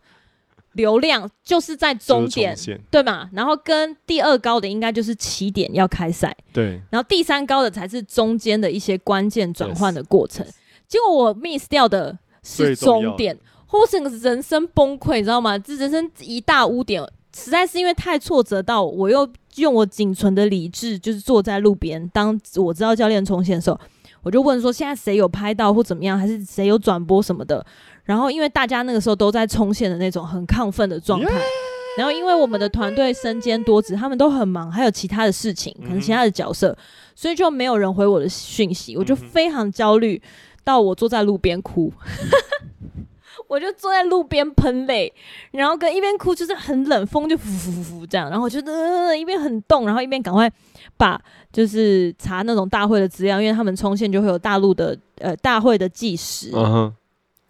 [0.80, 2.56] 流量就是在终点，
[2.90, 3.30] 对嘛？
[3.34, 6.80] 然后跟第二高的应该就是起点要开赛，对。
[6.90, 10.46] 然后第三高的才是中间的一些关键转换的过程。
[10.88, 13.38] 结果我 miss 掉的是终点，
[13.68, 15.60] 或整个人生崩溃，你知道吗？
[15.60, 17.04] 这人生一大污点，
[17.36, 23.78] 实在是因为太挫折到，我又用我仅存的理智，就是坐在路边，当我知道教练冲线的时候，
[24.24, 27.66] 我就问说：现在谁有拍到或怎么样，还是谁有转播什么的？
[28.10, 31.32] 然后，因为大家那个时候都在冲线的那种很亢奋的状态，
[31.96, 36.76] 然后因为我们的团队身兼多职，他们都很忙，还有其他的事情，可能其他的角色，
[37.14, 40.20] 所以就没有人回我的讯息，我就非常焦虑，
[40.64, 41.94] 到我坐在路边哭，
[43.48, 45.14] 我就坐在路边喷泪，
[45.52, 50.52] 然后跟一边哭，就是很冷，风就呼呼呼呼这样，然后我就呃一边很冻，然后一边赶快
[50.98, 51.22] 把
[51.54, 56.50] 就是查那种大会的资料，因为他们冲线就会有大陆的呃大会的计时。
[56.50, 56.92] Uh-huh.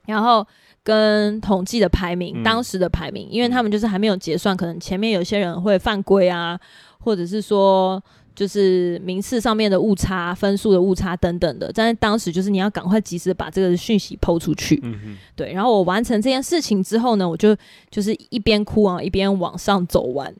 [0.10, 0.45] 然后
[0.84, 6.60] 跟统计的排名，嗯、当时的排名，因为他们就是还没有结算，可能前面有些人会犯规啊，
[7.00, 8.02] 或者是说
[8.36, 11.72] 就是名次上面的误差、分数的误差等等的。
[11.74, 14.82] 但是当时就是你要赶快及时把这个讯息抛出去，
[15.36, 15.54] 对。
[15.54, 17.56] 然后我完成这件事情之后呢，我就
[17.89, 20.34] 就是一边哭啊，一边往上走完。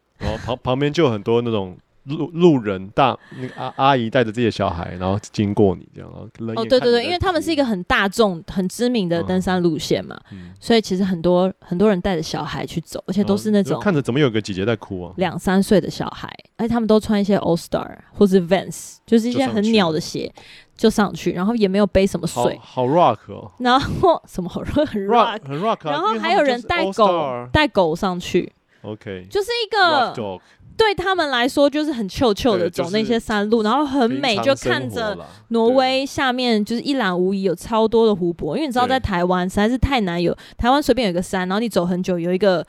[0.46, 1.78] 旁旁边就有很多那种。
[2.06, 20.34] 路路人大那个阿阿姨带着自己的小孩，然后经过你这样，哦，对对对，因为他们是一个很大众、很知名的登山路线嘛，嗯、所以其实很多很多人带着小孩去走，而且都是那种看着怎么有个姐姐在哭啊，两三岁的小孩，而且他们都穿一些 All Star 或是 Vans，就是一些很鸟的鞋，
[20.76, 30.40] 就上去，然后也没有背什么水，好，好 rock 哦，然后什么好 rock 很 rock 很 rock，然后还有人带狗带狗上去，OK，就是一个。
[30.80, 35.18] 对他们来说，就是很臭臭的走那些山路，然后很美，就看着
[35.50, 38.56] 挪威下面就是一览无遗，有超多的湖泊。
[38.56, 42.66] 因为你知道，在台湾实在是太难有，台湾随便有一个山，然后你走很久，有一个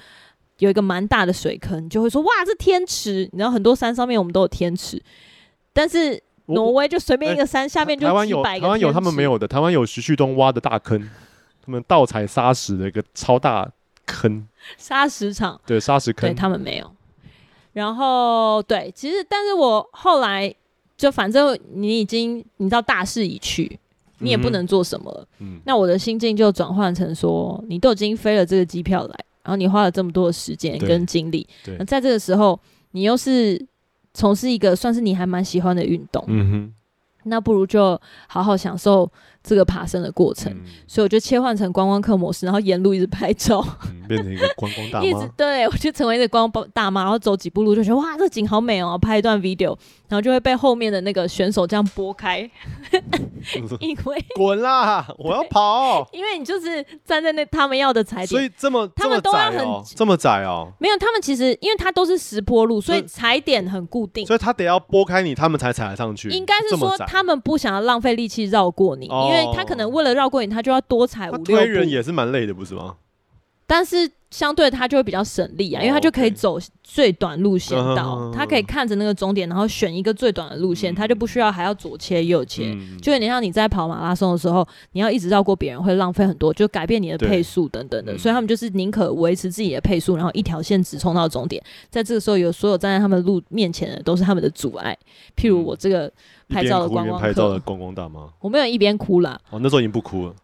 [0.58, 3.28] 有一个蛮大的水坑，你就会说哇，这天池。
[3.32, 5.00] 你知道很多山上面我们都有天池，
[5.72, 8.66] 但是挪威就随便一个山下面就几百个。
[8.66, 11.00] 台湾有他们没有的，台湾有徐旭东挖的大坑，
[11.64, 13.70] 他们盗采砂石的一个超大
[14.04, 15.60] 坑，砂石场。
[15.64, 16.92] 对，砂石坑，对他们没有。
[17.72, 20.52] 然后对，其实但是我后来
[20.96, 23.78] 就反正你已经你知道大势已去，
[24.18, 25.26] 你也不能做什么了。
[25.38, 31.46] 嗯，那我的心境就转换成说，你都已经飞了这个机票来，然后你花了这么多的时间跟精力，
[31.78, 32.58] 那在这个时候
[32.90, 33.64] 你又是
[34.12, 36.74] 从事一个算是你还蛮喜欢的运动，嗯哼，
[37.24, 39.10] 那不如就好好享受。
[39.42, 45.04] 这个爬升的过程，嗯、所以我就切换成观光客模式，然后沿路一直拍照，嗯、变成一个观光大妈。
[45.06, 49.76] 一直对我就成为一个观光大妈，然后走几步路就觉得哇，这景好美哦，拍一段 video，
[50.08, 52.40] 然后就会被后面的那个选手这样拨开，
[53.80, 66.28] 因为滚啦，我要跑， 因为你就是站在那他们要的踩点，所以这么他们都要很这么窄哦，这么窄哦，没有，他们其实因为它都是石坡路，所以踩点很固定，所以他得要拨开你，他们才踩得上去。
[66.28, 69.08] 应该是说他们不想要浪费力气绕过你。
[69.08, 71.44] 哦因为他可能为了绕过你，他就要多踩五六步。
[71.44, 72.96] 推人也是蛮累的，不是吗？
[73.70, 82.76] 但是相对他就会比较省力啊，因为他就可以走最短路线道，他可以看着那个终点，然后选一个最短的路线，他就不需要还要左切右切。
[83.00, 88.18] 就有点像你在跑马拉松的时候，你要一直绕过别人，会浪费很多，就改变你的配速等等的。
[88.18, 91.62] 所以他们就是宁可维持自己的配速，然后一条线直冲到终点。
[91.90, 94.98] 在这个时候，有所有站在他们路面前的都是他们的阻碍，
[95.36, 96.12] 譬如我这个。
[96.52, 99.38] 拍照的观光拍照的观光大妈，我没有一边哭啦。
[99.50, 100.34] 哦，那时候已经不哭了。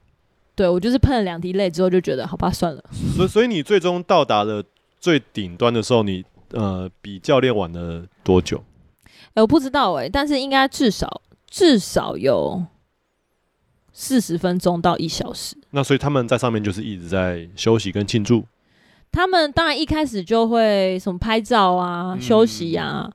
[0.57, 2.83] 对，我就是喷了两滴泪之后就觉得，好吧，算了。
[3.15, 4.65] 所以，所以你最终到达了
[4.99, 8.65] 最顶端的时候，你呃比教练晚了多久？
[9.35, 12.65] 欸、我不知道哎、欸，但是应该至少至少有
[13.93, 15.55] 四十分钟到一小时。
[15.71, 18.47] 那所以他们在上面就是一直在休息跟庆祝。
[19.13, 23.11] 他们当然一开始就会什么拍照啊、嗯、休息啊，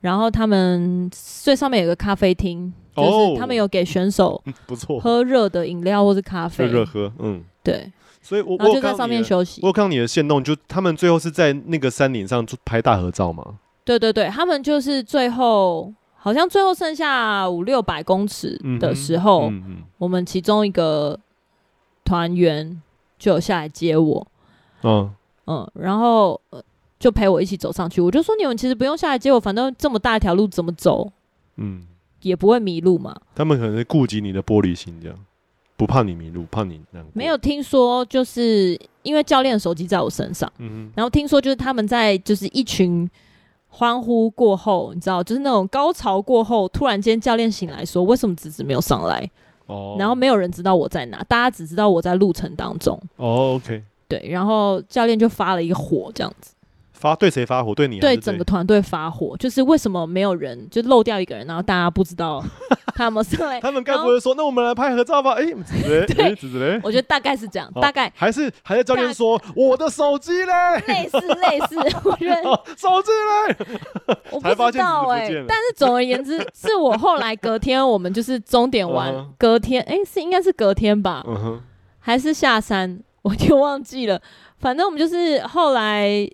[0.00, 7.92] 然后他们最上面有个咖啡厅，就是他们有给选手 不错喝热的饮料或是咖啡，热喝，嗯，对。
[8.22, 9.60] 所以我，我就在上面休息。
[9.62, 13.60] 我看到你的线动，就他们最后是在那个山顶上拍大合照吗？
[13.84, 21.16] 对对对，他们就是最后好像最后剩下五六百公尺的时候，嗯嗯嗯、我们其中一个
[22.04, 22.82] 团员
[23.16, 24.26] 就有下来接我，
[24.82, 25.14] 嗯
[25.46, 26.40] 嗯，然后
[26.98, 28.00] 就陪我一起走上去。
[28.00, 31.08] 我就说你们其实不用下来接我，反正这么大一条路怎么走，
[31.58, 31.86] 嗯，
[32.22, 33.14] 也不会迷路嘛。
[33.34, 35.18] 他们可能是顾及你的玻璃心，这样
[35.76, 37.10] 不怕你迷路，怕你难过。
[37.14, 43.08] 没有听说，就是因为教练手机在我身上，嗯哼，然后听说就是他们在就是一群。
[43.68, 49.28] 欢呼过后，你知道，就是那种高潮过后，突然间教练醒来说：“为什么子子没有上来？”
[49.66, 52.98] 哦，然后没有人知道我在哪，大家只知道我在路程当中。
[53.16, 56.54] 哦，OK，对，然后教练就发了一个火，这样子。
[56.98, 57.74] 发对谁发火？
[57.74, 58.00] 对你？
[58.00, 62.42] 对整个团队发火，就是为什么没有人就漏掉一个人，然后大家不知道
[62.96, 63.60] 他们上来。
[63.60, 65.32] 他们该不会说，那我们来拍合照吧？
[65.34, 65.44] 哎？
[66.82, 70.52] 我觉得大概是这样，大概还是还是教练说我的手机嘞？
[70.88, 72.42] 类似类似，我觉得
[72.76, 74.16] 手机嘞？
[74.30, 81.24] 我不知道哎，但是总而言之，是我后来隔天我们就是终点完，隔天哎是应该是隔天吧？
[81.98, 83.00] 还是下山？
[83.22, 84.20] 我就忘记了。
[84.58, 86.28] 反正我们就是后来。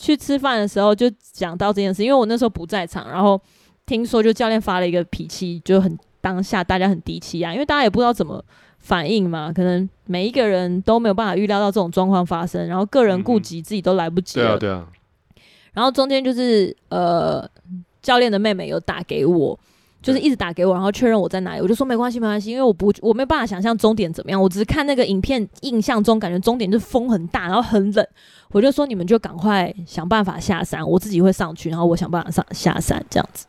[0.00, 3.38] 去吃饭的时候就讲到这件事，因为我那时候不在场，然后
[3.84, 8.42] 听说就教练发了一个脾气，就很当下大家很低气压，因为大家也不知道怎么
[8.78, 14.56] 反应嘛，可能每一个人都没有办法预料到这种状况发生，然后个人顾及自己都来不及了。
[14.56, 14.88] 嗯、对啊，对啊。
[15.74, 17.46] 然后中间就是呃，
[18.00, 19.60] 教练的妹妹有打给我。
[20.02, 28.06] 就是一直打给我，然后确认我在哪里，我就说没关系，没关系，因为我不我没办法想象终点怎么样，我只是看那个影片，印象中感觉终点就是风很大，然后很冷，
[28.52, 33.46] 我就说你们就赶快想办法下山，我自己会上去，然后我想办法上下山这样子，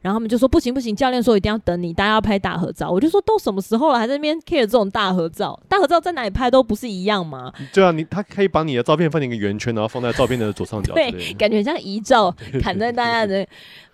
[0.00, 7.52] 然后他们就说不行不行，教练说一定要等你，大家要拍大合照，我就说都什么时候了，还在那边 care 这种大合照，大合照在哪里拍都不是一样吗？
[7.72, 13.46] 对啊，你他可以把你的照片放成一个圆圈，然后放在照片的左上角，对，感觉像遗照 砍在大家的。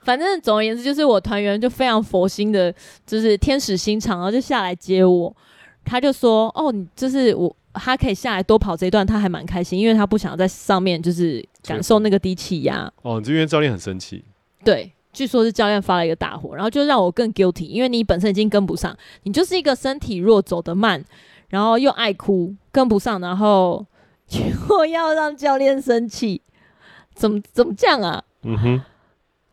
[0.04, 2.72] 反正总而言之，就是我团员就非常佛心的，
[3.04, 5.36] 就是天使心肠，然后就下来接我。
[5.84, 14.24] 他就说：“哦，你就是我，他可以下来多跑这一段，他还蛮开心，因为他不想在上面就是感受那个低气压。”哦，就因为教练很生气。
[14.64, 21.02] 对，据说是教练发了一个大火，然后就让我更 guilty，因为你本身已经跟不上，你就是一个身体弱、走得慢，
[21.48, 23.86] 然后又爱哭，跟不上，然后
[24.68, 26.42] 又要让教练生气，
[27.14, 28.22] 怎么怎么这样啊？
[28.42, 28.82] 嗯哼。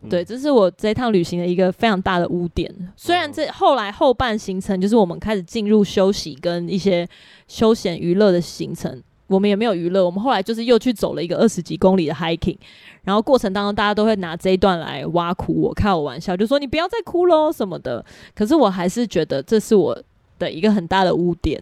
[0.09, 2.69] 对，这是我这一趟旅行的一个非常大的污点。
[2.97, 7.07] 虽然这后来后半行程就是我们开始进入休息跟一些
[7.47, 9.01] 休闲娱乐的行程，
[9.33, 10.05] 我们也没有娱乐。
[10.05, 12.57] 我们后来就是又去走了一个二十几公里的 hiking，
[13.03, 18.05] 然后过程当中大家都会拿这一段来挖苦我，开我玩笑，就说你不要再哭喽什么的。
[18.35, 20.01] 可是我还是觉得这是我
[20.37, 21.61] 的一个很大的污点。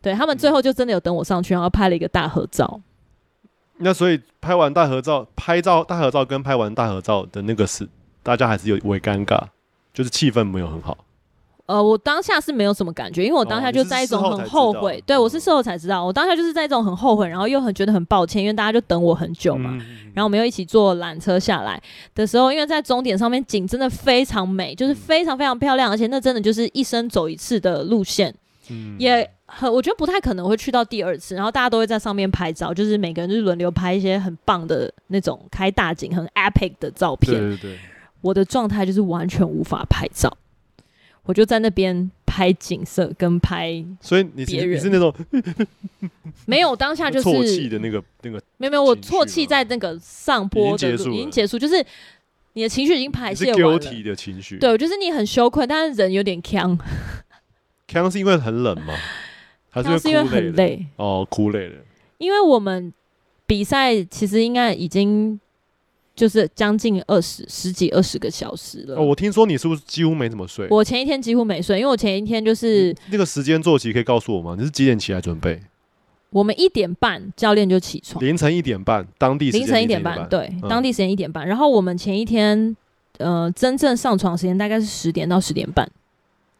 [0.00, 2.80] 对，他们最后就真的有等我上去，然后拍了一个大合照。
[3.78, 7.88] 那所以拍完大合照，拍照大合照跟拍完大合照的那个是，
[8.22, 9.40] 大家还是有微尴尬，
[9.92, 10.98] 就是气氛没有很好。
[11.66, 19.78] 呃，我当下是没有什么感觉，因为我当下就在一种很后悔，哦、对我是事后才知道，我当下就是在一种很后悔，然后又很觉得很抱歉，因为大家就等我很久嘛，嗯、
[20.14, 21.80] 然后我们又一起坐缆车下来
[22.14, 28.34] 的时候，因为在终点上面景真的非常美，就是非常非常漂亮，而且那真的就是一生走一次的路线，
[28.70, 29.28] 嗯，也。
[29.54, 37.38] 很，我觉得不太可能会去到第二次，然后大家都会在上面拍照，就是每个人就是轮流拍一些很棒的那种开大景、很 epic 的照片。
[37.38, 37.78] 对对对，
[38.22, 40.34] 我的状态就是完全无法拍照，
[41.24, 43.84] 我就在那边拍景色跟拍。
[44.00, 45.14] 所以你是你是那种
[46.46, 51.84] 没有当下就是啜泣的那个那个，没有没有，我错气在那个上坡的路已经结束，就是
[52.54, 53.78] 你的情绪已经排泄完了。
[53.78, 56.78] 的情绪，对，就是你很羞愧，但是人有点呛。
[57.88, 58.94] 呛是因为很冷吗？
[59.68, 61.76] 还是，是因为很累哦，哭累了。
[62.18, 62.92] 因为我们
[63.46, 65.38] 比赛其实应该已经
[66.14, 68.96] 就是将近二十十几二十个小时了。
[68.96, 70.66] 哦，我听说你是不是几乎没怎么睡？
[70.70, 74.54] 我前一天几乎没睡，因为我前一天就是那个时间作息可以告诉我吗？
[74.58, 75.60] 你是几点起来准备？
[76.30, 81.46] 我们一点半教练就起床，凌晨一点半，当地凌晨一点半，对，嗯、当地时间一点半。
[81.46, 82.74] 然后我们前一天
[83.18, 85.86] 呃真正上床时间大概是十点到十点半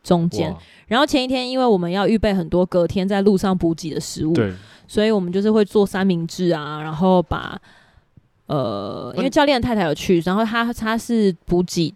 [0.02, 0.54] 中间。
[0.88, 4.52] 然后前一天，因为我们要预备很多隔天在路上补给的食物，对，
[4.86, 7.58] 所以我们就是会做三明治啊，然后把
[8.52, 11.94] 呃，因为教练太太有去，然后他他是补给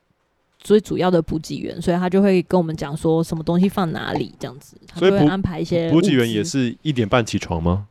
[0.58, 7.86] 最主要的补给员，所以他就会跟我们讲说什么东西放哪里这样子，他就会安排一些补给员也是一点半起床吗？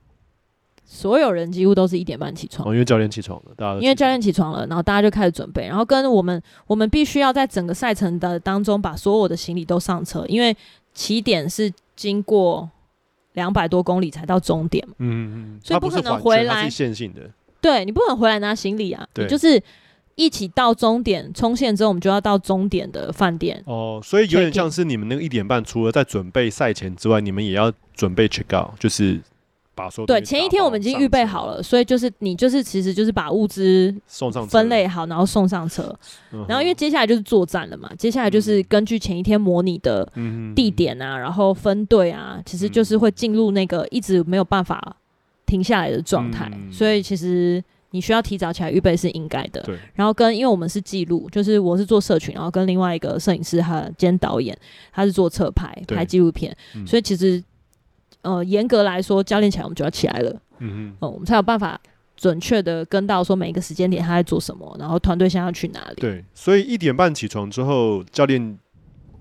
[0.84, 10.56] 所有人几乎都是一点半起床，哦，因为教练起床了，大家因为教练起床了，然后大家就开始准备，然后跟我们，我们必须要在整个赛程的当中把所有的行李都上车，因为
[10.94, 12.70] 起点是经过
[13.34, 17.30] 两百多公里才到终点嘛，嗯嗯，所以不可能回来线性的，
[17.66, 19.62] 对，你不可能回来拿行李啊，你就是
[20.16, 23.62] 一起到终点冲线之后，我们就要到终点的饭店。
[23.66, 29.20] 哦，所以有点像是你们那个一点半，除了在准备赛前之外，你们也要准备 check out，就是。
[30.08, 35.94] 对，前一天我们已经预备好了，所以就是你就是其实就是把物资送上分类好，然后送上车，
[36.48, 40.10] 然后因为接下来就是作战了嘛，接下来就是根据前一天模拟的
[40.56, 44.96] 地点啊，然后分队啊，其实就是会进入那个一直没有办法
[45.46, 49.62] 停下来的状态，所以其实你需要提早起来预备是应该的。
[49.62, 54.58] 对，然后跟因为我们是记录，就是我是做社群，然后跟另外一个摄影师他兼导演，
[54.92, 57.44] 他是做侧拍拍纪录片，所以其实。
[58.22, 61.80] 呃，严格来说，教练起来我们就要起来了，嗯嗯，我们才有办法
[62.18, 65.96] 准确的跟到说每一个时间点他在做什么，然后团队现在要去哪里。
[65.98, 68.58] 对，所以一点半起床之后，教练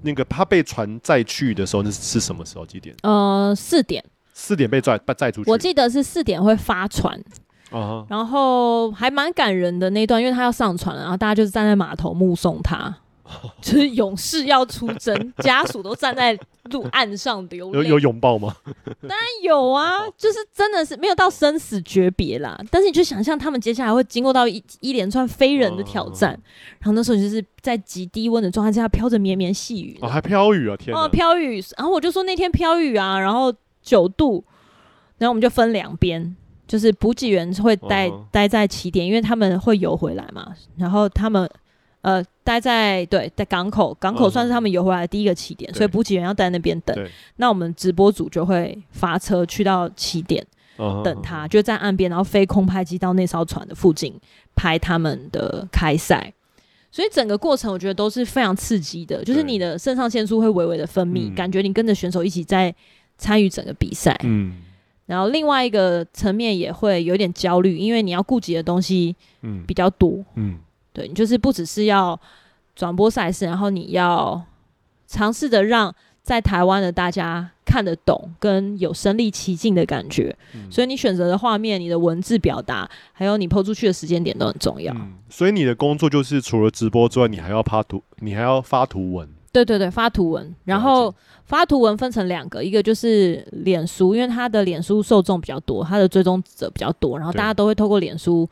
[0.01, 2.65] 那个他被船载去的时候，那是什么时候？
[2.65, 2.97] 几点？
[3.03, 4.03] 呃，四点。
[4.35, 5.51] 四点被拽被载出去。
[5.51, 7.19] 我记得是四点会发船，
[7.71, 12.95] 啊、uh，huh、然后还蛮感人的那一段，因为他要上船了，然后大家就是站在码头目送他。
[13.63, 17.79] 就是勇士要出征， 家属都站在路岸上流泪。
[17.79, 18.55] 有有拥抱吗？
[19.01, 22.61] 当然有啊，就是真的是没有到生死诀别啦。
[22.71, 26.33] 但是你就想象他们接下来会经过到一一连串非人的挑战，
[26.81, 29.99] 然后那时候就是在极低温的状态之下飘着绵绵细雨。
[30.03, 30.77] 哦，还飘雨啊！
[30.77, 31.65] 天啊，飘雨。
[31.79, 33.51] 然后我就说那天飘雨啊，然后
[33.85, 34.43] 九度，
[35.19, 36.35] 然后我们就分两边，
[36.67, 40.53] 就是补给员会待待在起点，因为他们会游回来嘛。
[40.77, 41.49] 然后他们。
[42.05, 45.75] 呃，待在对，在港口，港口算是他们游回来的第一个起点，uh.
[45.79, 46.95] 所以补给员要在那边等。
[47.37, 51.03] 那我们直播组就会发车去到起点，uh.
[51.03, 54.15] 等他，就在岸边，然后飞空拍机到那艘船的附近
[54.55, 56.31] 拍他们的开赛。
[56.91, 62.75] 所以整个过程我觉得都是非常刺激的，就是你的肾上腺素会微微的分泌，感觉你跟着选手一起在
[63.19, 64.19] 参与整个比赛。
[64.25, 64.63] 嗯，
[65.07, 69.15] 然后另外一个层面也会有点焦虑，因为你要顾及的东西
[69.67, 70.25] 比较多。
[70.37, 70.53] 嗯。
[70.55, 70.59] 嗯
[70.95, 72.17] 对，你就是不只是要
[72.77, 74.41] 转播赛事，然后你要
[75.09, 75.93] 尝试着让
[76.23, 80.37] 在台湾的大家看得懂，跟有身临其境的感觉。
[80.55, 84.95] 嗯、所以你选择的画面、你的文字表达，还有你 po 出去的时间点都很重要。
[84.95, 89.29] 嗯、所以你的工作就是除了直播之外，你还要发图，你还要发图文。
[89.55, 90.55] 对对对，发图文。
[90.65, 91.15] 然后
[91.47, 98.47] 发图文分成两个，一个就是脸书，因为他的脸书受众比较多，他的追踪者比较多，然后大家都会透过脸书。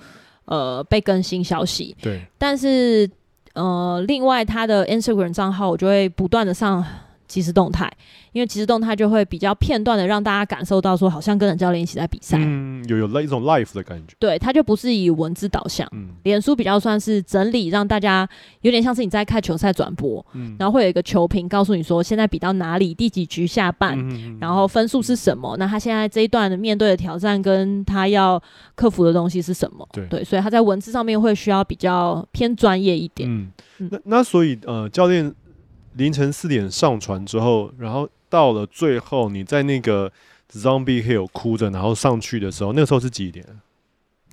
[0.44, 3.08] 呃，被更新消息，对，但是
[3.54, 6.84] 呃，另外他的 Instagram 账号我就会不断的上
[7.32, 7.90] 即时动态，
[8.32, 18.28] 因为即时动态就会比较片段的让大家感受到说，好像跟着教练一起在比赛，嗯，有有那一种 life 的感觉，对，它就不是以文字导向，嗯，脸书比较算是整理，让大家
[18.60, 28.38] 有点像是你在看球赛转播，嗯，然后会有一个球评告诉你说现在比到哪里，第几局下半，嗯、然后分数是什么，嗯、那他现在这一段面对的挑战跟他要
[28.74, 29.88] 克服的东西是什么？
[29.90, 35.34] 对，对，所以他在文字上面会需要比较偏专业一点，嗯，嗯那那所以呃，教练。
[35.94, 40.10] 凌晨四点上船之后，然后到了最后，你在那个
[40.50, 43.46] Zombie Hill 哭着，然后上去的时候，那个时候是几点？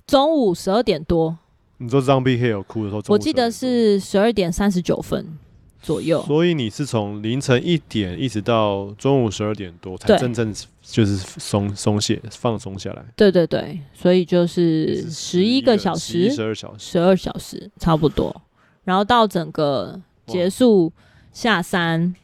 [0.07, 1.37] 中午十二点多。
[1.77, 5.37] 你说 Zombie Hill 哭的时候，我记得是十二点三十九分
[5.81, 6.21] 左右。
[6.23, 13.03] 所以你是从凌晨一点一直到中午十二点多，才真正就是松松懈放松下来。
[13.17, 18.41] 对对对，所以就是十一个小时，十二小时，十二小时差不多。
[18.85, 20.91] 然后到整个结束。
[21.31, 22.15] 下山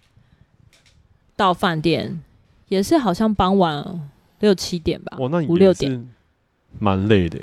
[1.35, 2.21] 到饭店
[2.67, 6.09] 也是好像傍晚六七点吧，哇，那你五六点，
[6.79, 7.39] 蛮累的。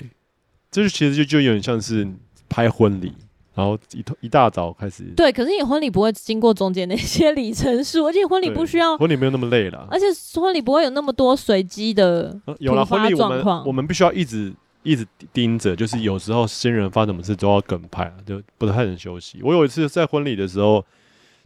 [0.71, 2.07] 这就其实就就有点像是
[2.49, 3.13] 拍婚礼，
[3.55, 5.05] 然后一一大早开始。
[5.17, 10.07] 对，可是你婚礼不会经过中间那些里程数， 而且婚礼不需要，婚礼没有那么累了，而且
[10.41, 13.67] 婚礼不会有那么多随机的突发状况。
[13.67, 14.53] 我们必须要一直
[14.83, 19.41] 一直盯着，就是有时候新人发什么事都要跟拍，就不太能休息。
[19.43, 20.85] 我有一次在婚礼的时候。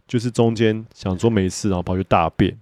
[0.07, 2.57] 就是中间想说没事，然后跑去大便。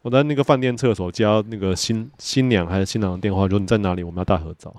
[0.00, 4.02] 我在那个饭店厕所接到那个新新娘还是新郎的电话，说你在哪里？
[4.02, 4.74] 我们要大合照，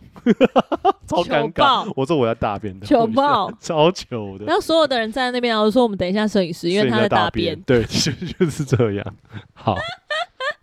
[1.06, 1.92] 超尴尬。
[1.96, 4.46] 我说我要大便的，糗爆，超糗的。
[4.46, 7.60] 然后所有的人站在那边，然后说我们等一下摄影师，因为他在大便。
[7.62, 9.06] 对，就 就是这样。
[9.54, 9.76] 好，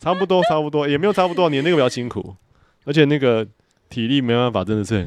[0.00, 1.50] 差不多，差不多，也没有差不多。
[1.50, 2.34] 你那个比较辛苦，
[2.84, 3.46] 而且那个
[3.90, 5.06] 体力没办法，真的是很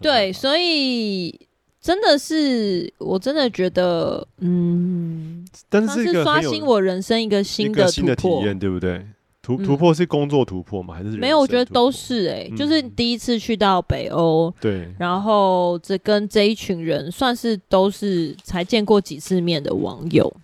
[0.00, 1.43] 对，所以
[1.84, 9.06] 真的是，我真的觉得，嗯，但是，是刷新我人生一个新的新的体验，对不对？
[9.42, 10.94] 突突破是工作突破吗？
[10.94, 11.38] 还是没有？
[11.38, 20.34] 我觉得都是哎、欸，嗯、就是第一次去到北欧，对，然后这跟这一群人算是都是才见过几次面的网友。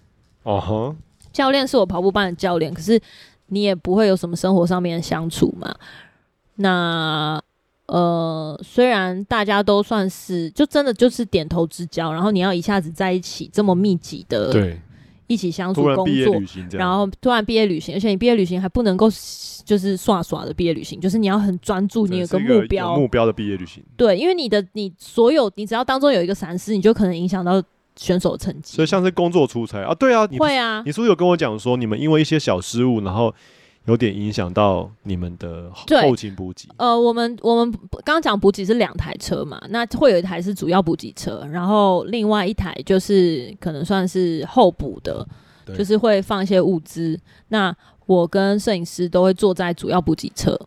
[0.42, 0.94] 哦哈，
[1.32, 3.00] 教练是我跑步班的教练，可是
[3.46, 5.74] 你也不会有什么生活上面的相处嘛。
[6.56, 7.39] 那
[7.90, 14.80] 呃，虽然大家都算是就真的就是点头之交，然后你要一下子在一起这么密集的对。
[15.26, 16.34] 一起相处、工作，
[16.72, 19.08] 然后突然毕业旅行，而且你毕业旅行还不能够
[19.64, 23.80] 就是耍耍的毕业旅行，就是你要很专注，你有个目标，目标的毕业旅行。
[23.96, 27.62] 对，因为你的你所有，你只要当中有一个闪失，你就可能影响到
[27.94, 28.74] 选手成绩。
[28.74, 30.82] 所以像是工作出差啊，对啊，会啊。
[30.84, 33.32] 你是不是有跟我讲说，你们因为一些小失误，然后？
[33.86, 36.68] 有点影响到你们的后勤补给。
[36.76, 37.72] 呃，我们我们
[38.04, 45.26] 刚刚讲补给是两台车嘛，那会有一台是主要补给车，然后另外一台就是可能算是候补的，
[45.76, 47.18] 就是会放一些物资。
[47.48, 47.74] 那
[48.06, 50.58] 我跟摄影师都会坐在主要补给车。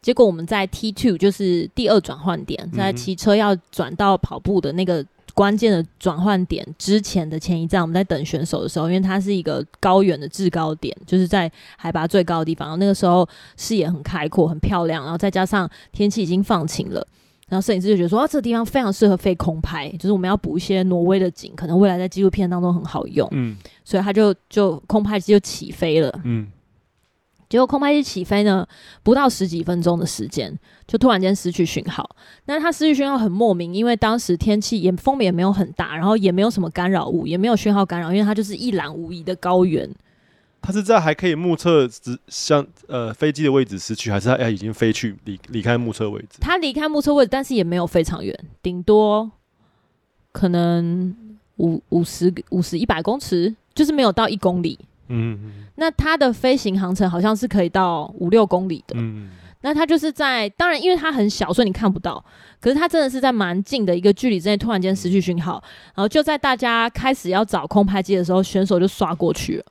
[0.00, 5.04] 结果我们在 T two 就是第二转换点，在骑车要转到跑步的那个。
[5.34, 12.68] 关键的转换点之前的前一站，我们在等选手的时候，因为它是一个高原的制高点，就是在海拔最高的地方。
[12.68, 17.06] 然后那个时候视野很开阔，很漂亮，然后再加上天气已经放晴了，
[17.48, 23.26] 然后摄影师就觉得说啊，这个地方非常适合飞空拍，就是我们要补一些挪威的景，可能未来在纪录片当中很好用。
[23.32, 26.20] 嗯，所以他就就空拍机就起飞了。
[26.24, 26.46] 嗯。
[27.52, 28.66] 结果空拍机起飞呢，
[29.02, 32.16] 不到十几分钟的时间，就突然间失去讯号。
[32.46, 39.86] 那它失去讯号很莫名，因为当时天气也风也没有很大，然后也没有什么干扰物，也没有讯号干扰，因为它就是一览无遗的高原。
[40.62, 46.38] 它是在还可以目测只像呃飞机的位置失去，还是它已经飞去离离开目测位置？
[46.40, 49.30] 它离开目测位置，但是也没有非常远，顶多
[50.32, 51.14] 可能
[51.58, 54.78] 五五十五十一百公尺，就是没有到一公里。
[55.12, 55.38] 嗯，
[55.76, 58.96] 那它的飞行航程好像是可以到五六公里的。
[58.98, 62.24] 嗯，那它就是在，当然因为它很小，所以你看不到。
[62.60, 65.62] 可是它真的是在蛮近的一个距离之内，突然间失去讯号，
[65.94, 69.64] 然后就在大家开始要找空拍机的时候，选手就刷过去了。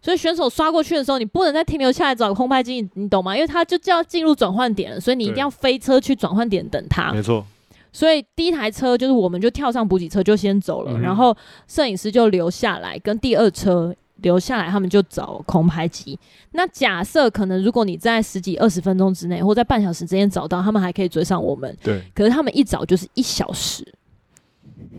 [0.00, 3.36] 所以选手刷过去的时候，你不能再停留下来找空拍机，你，懂吗？
[3.36, 7.12] 因为它就就要进入转换点了，所以你一定要飞车去转换点等它。
[7.12, 7.44] 没错。
[7.92, 11.36] 所以第一台车就是我们就跳上补给车就先走了，嗯、然后
[11.68, 13.94] 摄影师就留下来跟第二车。
[14.22, 16.18] 留下来，他们就找空拍机。
[16.52, 21.76] 那假设可能，如果你在十几二十分钟之内，或在半小时之间找到，他们还可以追上我们。
[21.82, 22.02] 对。
[22.14, 23.86] 可是他们一找就是一小时。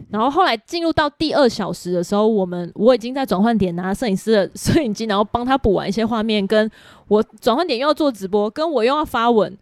[0.10, 6.46] 然后后来进入到第二小时的时候，我们我已经在转换点拿摄影师的 摄影机，然后帮他补完一些画面。
[6.46, 6.70] 跟
[7.08, 9.58] 我转换点又要做直播，跟我又要发文。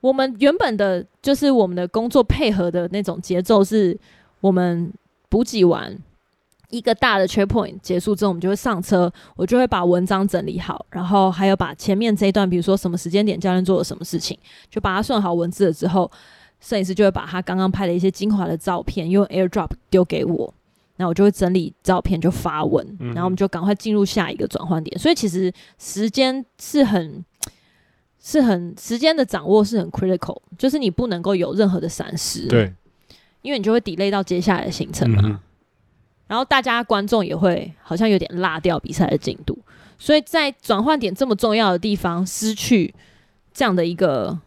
[0.00, 3.98] 我们原本的就是我们的工作配合的那种节奏，是
[4.40, 4.92] 我们
[5.28, 5.96] 补给完。
[6.70, 14.36] 一个大的 checkpoint 结束之后，我们就会上车，我就会把文章整理好，然后还有把前面这一段，比如说什么时间点教练做了什么事情，
[14.70, 16.10] 就把它算好文字了之后，
[16.60, 20.52] 摄影师就会把他刚刚拍的一些精华的照片用 AirDrop 丢给我，
[20.96, 24.98] 然后我就会整理照片就发文，然后我们就赶快进入下一个转换点。
[24.98, 27.24] 所以其实时间是很
[28.20, 32.72] 是很时间的掌握是很 critical，就是你不能够有任何的闪失，对，
[33.42, 35.20] 因为你就会 delay 到接下来的行程嘛。
[35.24, 35.38] 嗯
[36.26, 39.58] 然后大家观众也会好像有点落掉比赛的进度，
[39.98, 42.94] 所以在转换点这么重要的地方失去
[43.52, 44.38] 这样的一个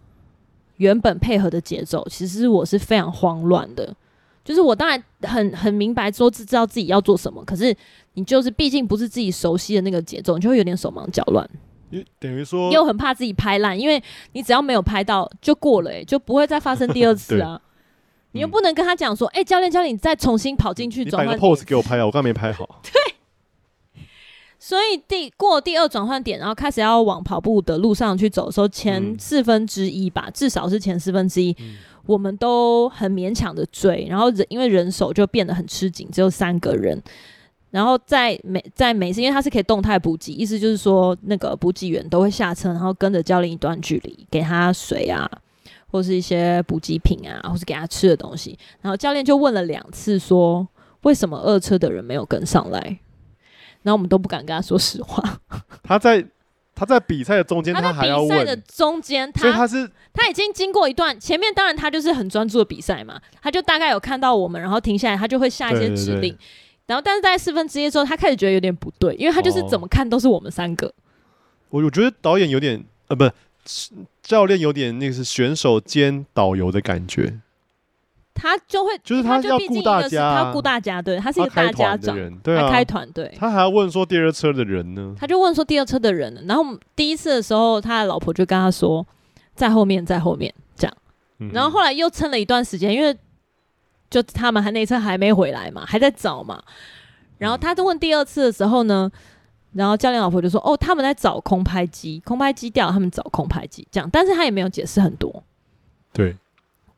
[0.78, 3.96] 原本配合的节奏，其实我是非常慌乱的。
[4.44, 7.76] 就是我当然很很明白说知道自己要做什么，可是
[8.14, 11.48] 你就是毕竟不是自己熟悉的那个节奏，你就会有点手忙脚乱。
[12.18, 14.02] 等于说又很怕自己拍烂，因为
[14.32, 17.62] 你只要没有拍到就过了，欸，就不会再发生第二次啊。
[18.32, 21.36] 你又不能跟他讲说，哎、欸，教练，教练，你再重新跑进去转换。
[21.36, 22.68] 你摆个 pose 给我拍啊，我刚没拍好。
[22.84, 22.92] 对。
[24.60, 34.08] 所以第过第二转换点，然后开始要往跑步的路上去走的时候，前四分之一吧，嗯、至少是前四分之一，嗯、我们都很勉强的追。
[34.10, 37.02] 然后人因为人手就变得很吃紧，只有三个人。
[37.70, 45.30] 然后在每在每次，因为他是可以动态补给，意思就是说那个补给员都会下车，然后跟着教练一段距离，给他水啊。
[45.90, 48.58] 或是一些补给品啊，或是给他吃的东西。
[48.82, 50.68] 然后教练就问了两次，说
[51.02, 52.80] 为什么二车的人没有跟上来？
[53.84, 55.40] 然后我们都不敢跟他说实话。
[55.82, 56.26] 他在
[56.76, 58.28] 他在比赛的中间，他还要问。
[58.28, 66.22] 比赛的中间，他他是他已经经过一段前面，当然他就是很专注的比赛嘛，他就大概有看到我们，然后停下来，他就会下一些指令。
[66.22, 66.38] 对对对，
[66.88, 70.94] 然后但是在四分之一之后，他开始觉得有点不对，因为他就是怎么看都是我们三个。
[71.70, 73.32] 我、哦、我觉得导演有点呃，不是。
[74.22, 77.39] 教练有点那个是选手兼导游的感觉，
[78.34, 85.15] 他就会就是他要顾大家，他顾大家，对，他是一个大家长，对啊，开团队，他还要问说第二车的人呢？
[85.20, 86.45] 他就问说第二车的人？
[86.47, 86.63] 然后
[86.95, 89.05] 第一次的时候，他的老婆就跟他说
[89.55, 90.97] 在后面，在后面这样，
[91.51, 93.15] 然后后来又撑了一段时间，因为
[94.09, 96.63] 就他们还那车还没回来嘛，还在找嘛，
[97.38, 99.11] 然后他就问第二次的时候呢？
[99.78, 104.10] 然后教练老婆就说：“哦，他们在找空拍机，空拍机掉，他们找空拍机，这样。
[104.12, 105.44] 但是他也没有解释很多。
[106.12, 106.36] 对。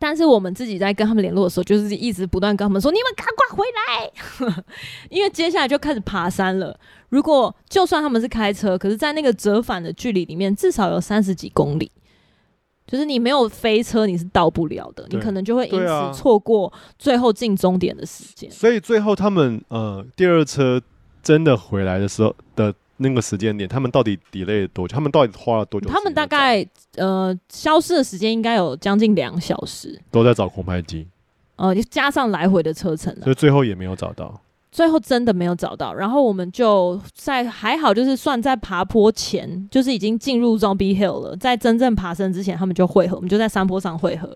[0.01, 4.63] 但是我们自己在跟他们联络的时候，就是一直不断跟他们说：‘你们赶快回来！’
[5.11, 6.79] 因为接下来就开始爬山了。
[7.09, 11.91] 如果就算他们是开车，可是在那个折返的距离里面，至少有三十几公里，
[12.87, 15.05] 就是你没有飞车，你是到不了的。
[15.09, 18.49] 你可能就会因此错过最后进终点的时间。
[18.49, 20.81] 所以最后他们呃第二车。”
[21.21, 24.93] 真的回来的时候的那个时间点，他们到底 delay 了多久？
[24.93, 25.89] 他们到底花了多久？
[25.89, 26.65] 他们大概
[26.95, 31.07] 呃消失的时间应该有将近两小时，都在找空拍机。
[31.55, 34.41] 呃，加上来回的车程，所以最后也没有找到。
[34.71, 44.29] 最后真的没有找到，然后我们就在还好，就是算在爬坡前，就是已经进入 Zombie Hill 了，在真正爬升之前，他们就汇合，我们就在山坡上汇合，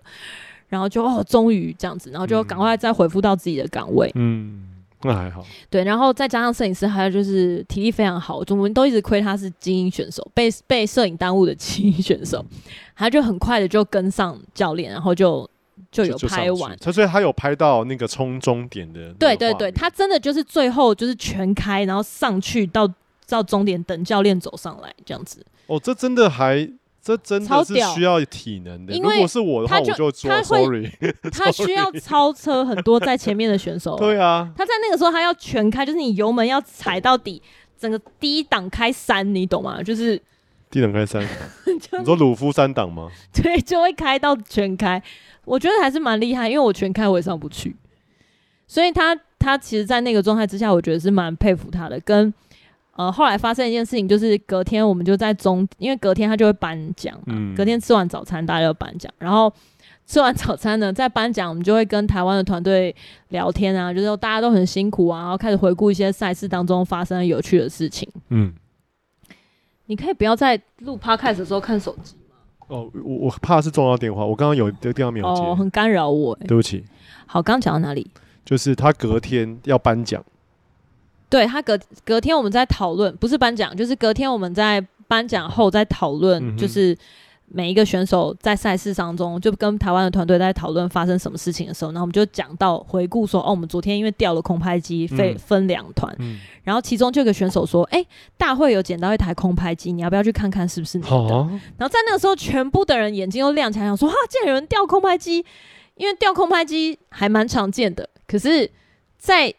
[0.68, 4.10] 然后就哦，终于这样子，然后就赶快再回复到自己的岗位。
[4.16, 4.73] 嗯。
[5.04, 12.44] 那还好，对，然后再加上摄影师，还有就是体力非常好，我们都一直亏他是精英选手，被被摄影耽误的精英选手，
[12.96, 15.48] 他就很快的就跟上教练，然后就
[15.90, 22.90] 就有拍完，他所以他有拍到那个冲终点的，对对对，他真的就是最后就是全开，然后上去到
[23.28, 26.68] 到终点等教练走上来这样子，哦，这真的还。
[27.04, 28.98] 这真的是需要体能的。
[28.98, 30.90] 如果是我的话，我就说 sorry。
[31.30, 33.94] 他需要超车很多在前面的选手。
[33.96, 37.42] 对啊，他在那个时候他要全开，就是你油门要踩到底，
[37.78, 39.82] 整个低档开三，你懂吗？
[39.82, 40.18] 就是
[40.70, 41.22] 低档开三。
[41.66, 43.10] 你说鲁夫三档吗？
[43.34, 45.02] 对，就会开到全开。
[45.44, 47.76] 我觉得还是蛮厉害，因为我全开我也上不去。
[48.66, 52.00] 所以他他其实，在那个状态之下，我觉得是蛮佩服他的。
[52.00, 52.32] 跟
[52.96, 59.52] 呃，后来发生一件事情，就是隔天我们就在中，因为隔天他就会颁奖，嗯，隔天吃完早餐大家就颁奖，然后
[60.06, 62.94] 吃完早餐呢，在颁奖我们就会跟台湾的团队
[63.28, 68.08] 聊天啊，就是大家都很辛苦啊，然后开始回顾一些赛事当中发生的有趣的事情。
[68.28, 68.52] 嗯，
[69.86, 72.36] 你可以不要在录 podcast 的时候看手机吗？
[72.68, 76.84] 哦，我我怕是重要电话，我刚刚有这个电话没有接，哦，很干扰我，欸，对不起。
[77.26, 78.08] 好，刚讲到哪里？
[78.44, 80.22] 就是他隔天要颁奖。
[81.34, 86.96] 对他隔隔天我们在讨论，不是颁奖，就是隔天我们在颁奖后在讨论，就是
[87.46, 98.06] 每一个选手在赛事当中，就跟台湾的团队在讨论发生什么事情的时候，然后我们就讲到回顾说，哦，我们昨天因为掉了空拍机，分分两团，嗯、然后其中就有个选手说，哎，
[98.38, 101.10] 大会有捡到一台空拍机，你要不要去看看是不是你的？
[101.10, 105.44] 哦、然后在那个时候，全部的人眼睛都亮起来，想说，哈，竟然有人掉空拍机，
[105.96, 108.70] 因为掉空拍机还蛮常见的，可是，
[109.18, 109.52] 在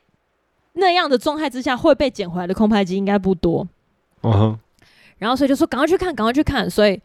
[0.75, 3.67] 那样的状态之下，会被捡回来的空拍机应该不多。
[4.21, 4.59] 嗯哼。
[5.17, 6.69] 然后所以就说赶快去看，赶快去看。
[6.69, 6.99] 所以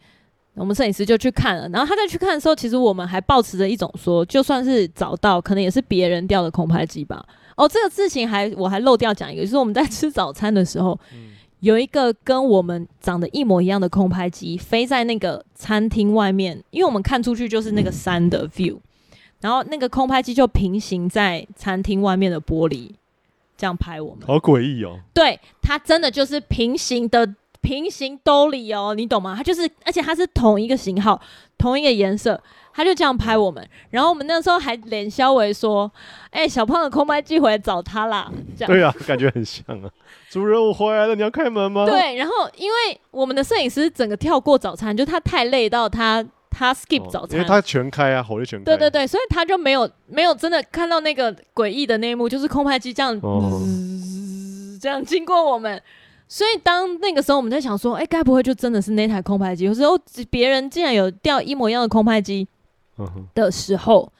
[0.53, 1.67] 我们摄影师就去看了。
[1.69, 7.25] 然后他在去看的时候，其实我们还抱持着一种说，就算是找到，可能也是别人掉的空拍机吧。
[7.55, 11.29] 哦，这个事情还我还漏掉讲一个，就是我们在吃早餐的时候，嗯、
[11.61, 18.81] 有一个跟我们长得一模一样的空拍机飞在那个餐厅外面，因为我们看出去就是那个山的 view，、嗯、
[19.39, 22.91] 然后那个空拍机就平行在餐厅外面的玻璃。
[23.61, 24.99] 这样拍我们，好诡异哦！
[25.13, 29.35] 对，他真的就是平行的平行兜里哦，你懂吗？
[29.37, 31.21] 他就是，而且他是同一个型号、
[31.59, 32.41] 同一个颜色，
[32.73, 33.63] 他就这样拍我们。
[33.91, 35.91] 然后我们那时候还脸消微说
[36.31, 39.91] ：“哎、欸，小胖的空拍机回来找他啦。”这样对啊，感觉很像啊。
[40.31, 41.85] 主人，我回来了，你要开门吗？
[41.85, 46.25] 对，然后因为我们的摄影师整个跳过早餐，就他太累到他。
[46.51, 48.65] 他 skip 早餐，哦，因为他全开啊，火力全开。
[48.65, 53.59] 对对对，所以他就没有没有真的看到那个诡异的那一幕，就是空拍机这样，哦、
[54.79, 55.81] 这样经过我们。
[56.27, 59.65] 所以当那个时候我们在想说，哎，该不会就真的是那台空拍机？
[59.65, 59.97] 有时候
[60.29, 62.47] 别人竟然有掉一模一样的空拍机
[63.33, 64.15] 的时候，嗯、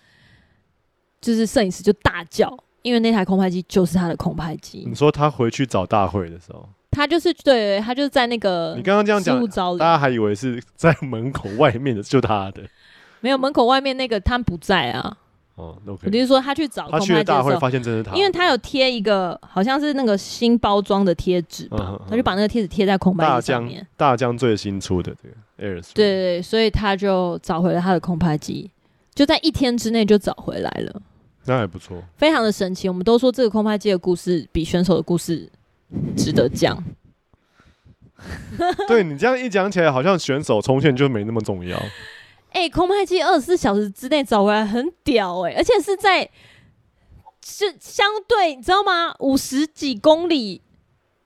[1.21, 4.84] 就是摄影师就大叫，因为那台空拍机就是他的空拍机。
[4.88, 6.67] 你说他回去找大会的时候。
[6.91, 8.73] 他就是对，他就是在那个。
[8.75, 12.61] 你刚刚这样讲，大家还以为是在门口外面的，就他的。
[13.21, 15.17] 没有门口外面那个他不在啊。
[15.55, 16.07] 哦，OK。
[16.07, 23.85] 也就是说，他去找他去大会发现真是他，因为他有贴一个好像是那个新包装的贴纸吧，嗯、他就把那个贴纸贴在空拍机上面。
[23.95, 25.35] 大疆最新出的这个
[25.65, 25.81] Air。
[25.93, 28.71] 对对对，所以他就找回了他的空拍机，
[29.13, 31.01] 就在一天之内就找回来了。
[31.45, 32.87] 那还不错，非常的神奇。
[32.87, 35.49] 我们都说这个空拍机的故事比选手的故事。
[36.15, 36.83] 值得讲，
[38.87, 41.77] 对你这样一讲起来，好像选手冲线就没那么重要。
[42.51, 46.29] 哎、欸，空拍机二十四小时之内找回来很屌哎、欸，而且是在
[47.45, 49.15] 是相对你知道吗？
[49.19, 50.61] 五十几公里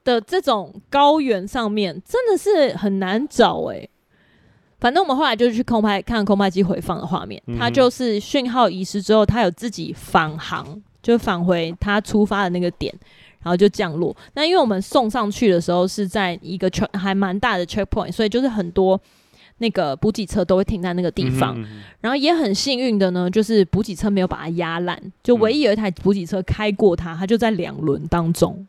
[0.04, 3.90] 的这种高原上面，真的是很难找哎、欸。
[4.78, 12.94] 反正我们后来就去空拍看空拍机回放的画面，它就是讯号遗失之后，它有自己返航，就返回它出发的那个点，
[13.46, 14.14] 然后就降落。
[14.34, 19.00] 那因为我们送上去的时候是在一个 check 还蛮大的 checkpoint，所以就是很多
[19.58, 21.56] 那个补给车都会停在那个地方。
[22.00, 28.66] 然后也很幸运的呢，就是补给车没有把它压烂，就唯一有一台补给车开过它，它就在两轮当中。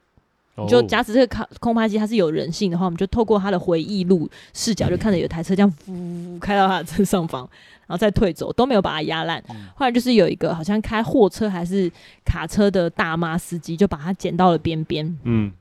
[0.68, 7.50] 就假使这个空空拍机它是有人性的话，我们就透过它的回忆录视角，就看着有台车这样呜开到它的正上方，
[7.88, 9.44] 然后再退走，都没有把它压烂。
[9.76, 11.92] 后来就是有一个好像开货车还是
[12.26, 15.52] 卡车的大妈司机，就把它捡到了边边，嗯，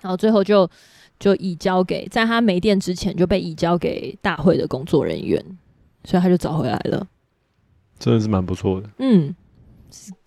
[0.00, 0.68] 然后最后就
[1.18, 5.42] 就移交给，在他没电之前就被移交给大会的工作人员，
[6.04, 7.06] 所以他就找回来了。
[7.98, 9.34] 真的是蛮不错的，嗯，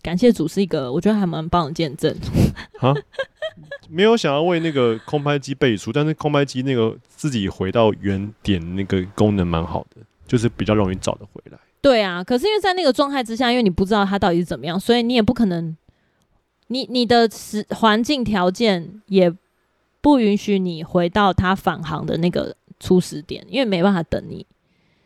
[0.01, 2.15] 感谢主是一个我觉得还蛮棒的见证。
[3.89, 11.57] 没有想要为那个空拍机背书，但是空拍机那个自己回到原点那个功能蛮好的，就是比较容易找得回来。
[11.81, 15.75] 对啊，可是因为在那个状态之下，因为你不知道他到底是怎么样，所以你也不可能，
[16.67, 19.33] 你你的时环境条件也
[20.01, 24.45] 不允许你回到他返航的那个初始点，因为没办法等你。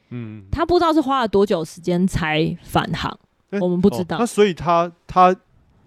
[0.09, 3.19] 嗯，他不知道是花了多久时间才返航，
[3.51, 4.17] 欸、我们不知道。
[4.17, 5.35] 那、哦、所以他他。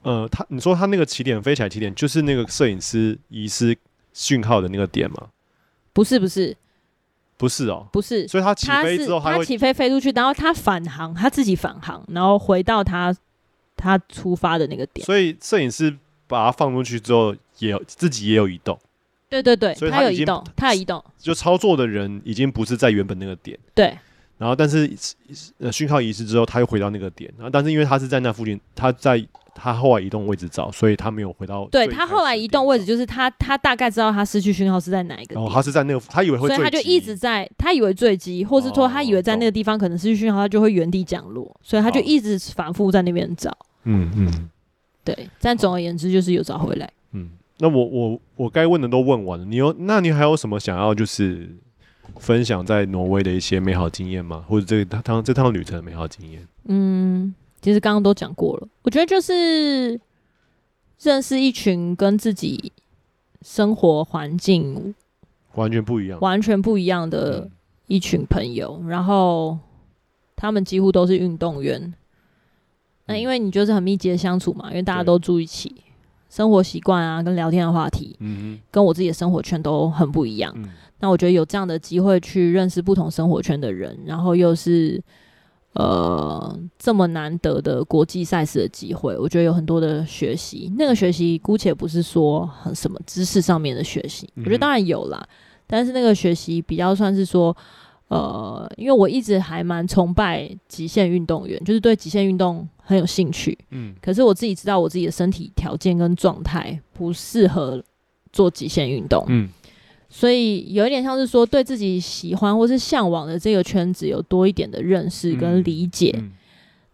[0.04, 3.78] 呃，他你说他那个起点飞起来起点就是那个摄影师遗失
[4.12, 5.28] 讯号的那个点吗？
[5.92, 6.56] 不是不是
[7.42, 8.28] 不是哦，不是。
[8.28, 13.12] 所以他起飞之后他，他起飞飞出去，然后他返航，他自己返航，然后回到他
[13.76, 15.04] 他出发的那个点。
[15.04, 15.92] 所以摄影师
[16.28, 18.78] 把它放出去之后，也有自己也有移动。
[19.28, 21.04] 对对对，所以他有移动，他有移动。
[21.18, 23.58] 就操作的人已经不是在原本那个点。
[23.74, 23.98] 对。
[24.38, 24.88] 然后，但是
[25.58, 27.28] 呃讯号遗失之后，他又回到那个点。
[27.36, 29.26] 然后，但是因为他是在那附近，他在。
[29.54, 31.68] 他后来移动位置找，所以他没有回到。
[31.70, 35.38] 对，他后来移动位置，就是他他大概知道他失去讯号是在哪一个。
[35.38, 43.56] 哦，他是在那个，他以为会，所以他就一直在，他以为坠机，或是说他以为在那个地方可能失去讯号，他就会原地降落，所以他就一直反复在那边找。
[43.84, 44.50] 嗯嗯，
[45.04, 46.90] 对，但总而言之就是有找回来。
[47.12, 51.54] 嗯，那我我我该问的都问完了，你有那你还有什么想要就是
[52.18, 54.44] 分享在挪威的一些美好经验吗？
[54.48, 56.46] 或者这个趟这趟旅程的美好经验？
[56.68, 57.34] 嗯。
[57.62, 59.98] 其实刚刚都讲过了，我觉得就是
[61.00, 62.72] 认识一群跟自己
[63.40, 64.92] 生活环境
[65.54, 67.48] 完全不一样、完全不一样的
[67.86, 69.56] 一群朋友，嗯、然后
[70.34, 71.94] 他们几乎都是运动员。
[73.06, 75.72] 那、嗯、因为你就是很密集的相处嘛，因为大家都住一起，
[76.28, 80.52] 生活习惯啊，跟聊天的话题，嗯、跟我自己的生活圈都很不一样。
[80.56, 85.00] 嗯、那我觉得有这样的机会去认识不同生活圈的人，然后又是。
[85.74, 90.70] 呃，这么难得的国际赛事的机会，我觉得有很多的学习。
[90.76, 95.26] 那个学习姑且不是说很什么知识上面的学习，我觉得当然有啦。
[95.66, 97.56] 但是那个学习比较算是说，
[98.08, 103.58] 呃，因为我一直还蛮崇拜极限运动员，就是对极限运动很有兴趣。
[103.70, 107.82] 嗯，可是我自己知道我自己的身体条件跟状态不适合
[108.30, 109.24] 做极限运动。
[109.28, 109.48] 嗯。
[110.14, 116.32] 所以有一点像是说，对自己喜欢或是向往的这个圈子有多一点的认识跟理解，嗯嗯、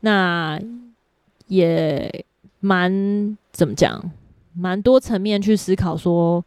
[0.01, 0.61] 那
[1.49, 2.25] 也
[2.61, 4.01] 蛮怎么讲，
[4.55, 6.43] 蛮多层面去思考说，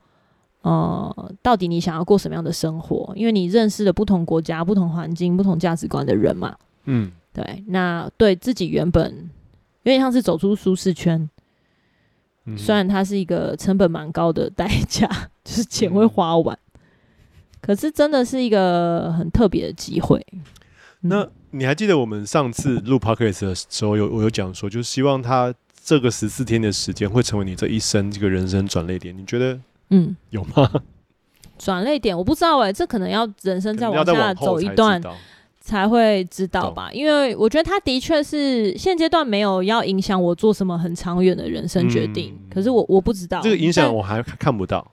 [0.61, 3.11] 呃，到底你想要过什么样的生活？
[3.17, 6.55] 因为你认识了不同国家、不同环境、不同价值观的人嘛。
[6.86, 7.63] 嗯，对。
[7.67, 9.30] 那对自己原本
[9.84, 11.30] 有点像是走出舒适圈。
[12.58, 15.08] 虽然它是一个成本蛮高的代价，
[15.43, 16.80] 就是钱会花完，嗯、
[17.62, 20.26] 可是真的是一个很特别的机会。
[21.02, 29.18] 那你还记得我们上次录 podcast 的时候有我有讲说，就是希望他这个十四天的时间会成为你这一生这个人生转捩点。
[29.18, 30.70] 你觉得嗯有吗？
[31.58, 35.02] 转捩点我不知道哎、欸，这可能要人生再往下走一段。
[35.72, 42.34] 才会知道吧，因为我觉得他的确是现阶段没有要影响我做什么很长远的人生决定。
[42.38, 44.86] 嗯、可是我我不知道这个影响我还看不到。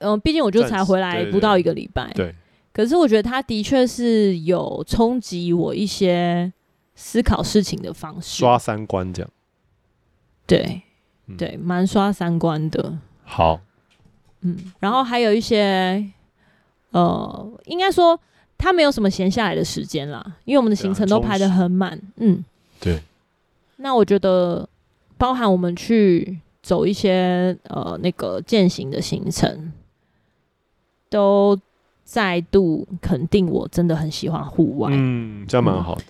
[0.00, 2.10] 嗯，毕竟我就才回来不到一个礼拜。
[2.14, 2.34] 对。
[2.72, 6.50] 可是我觉得他的确是有冲击我一些
[6.94, 9.30] 思考事情的方式，刷三观这样。
[10.46, 10.80] 对，
[11.36, 12.96] 对，蛮刷三观的。
[13.24, 13.60] 好。
[14.40, 16.10] 嗯，然后还有一些，
[16.92, 18.18] 呃，应该说。
[18.62, 22.00] 他没有什么闲下来的时间啦，因为我们的行程都排得很满。
[22.18, 22.44] 嗯，
[22.78, 23.02] 对。
[23.78, 24.68] 那我觉得，
[25.18, 29.72] 包含我们去走一些呃那个践行的行程，
[31.10, 31.58] 都
[32.04, 34.90] 再度肯定我真的很喜欢户外。
[34.92, 36.04] 嗯，这样蛮好的。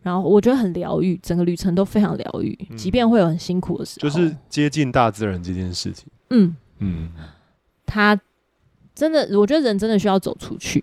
[0.00, 6.06] 然后我觉得很疗愈，整个旅程都非常疗愈，嗯、即便会有很辛苦的时候，就是接近大自然这件事情。
[6.30, 7.12] 嗯嗯，
[7.84, 8.18] 他
[8.94, 10.82] 真的，我觉得人真的需要走出去，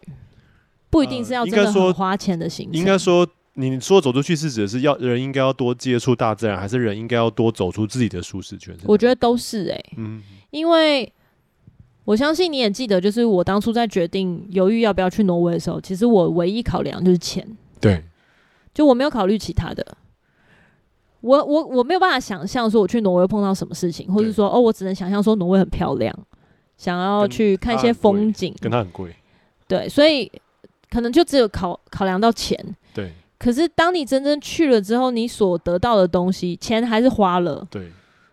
[0.90, 2.80] 不一定是要真的很花钱的行程。
[2.80, 8.76] 应该说，你说走出去是指的是要人应该要多接触大自然，还是人应该要多走出自己的舒适圈？
[8.86, 10.22] 我觉得都是哎、欸，嗯，
[10.52, 11.12] 因为
[12.06, 17.46] 我相信你也记得，就是我当初在决定犹豫要不要去挪威的时候，其实我唯一考量就是钱。
[17.80, 18.04] 对。
[18.72, 19.86] 就我没有考虑其他的，
[21.20, 26.16] 我我我没有办法想象说我去挪威碰到什么事情，或者说哦，我只能想象说挪威很漂亮，
[26.78, 29.14] 想要去看一些风景，跟它很贵，
[29.68, 30.32] 对，所以
[30.90, 32.58] 可能就只有考考量到钱，
[32.94, 33.12] 对。
[33.38, 37.92] 可是当你真正去了之后，你所得到的东西，钱还是花了，对。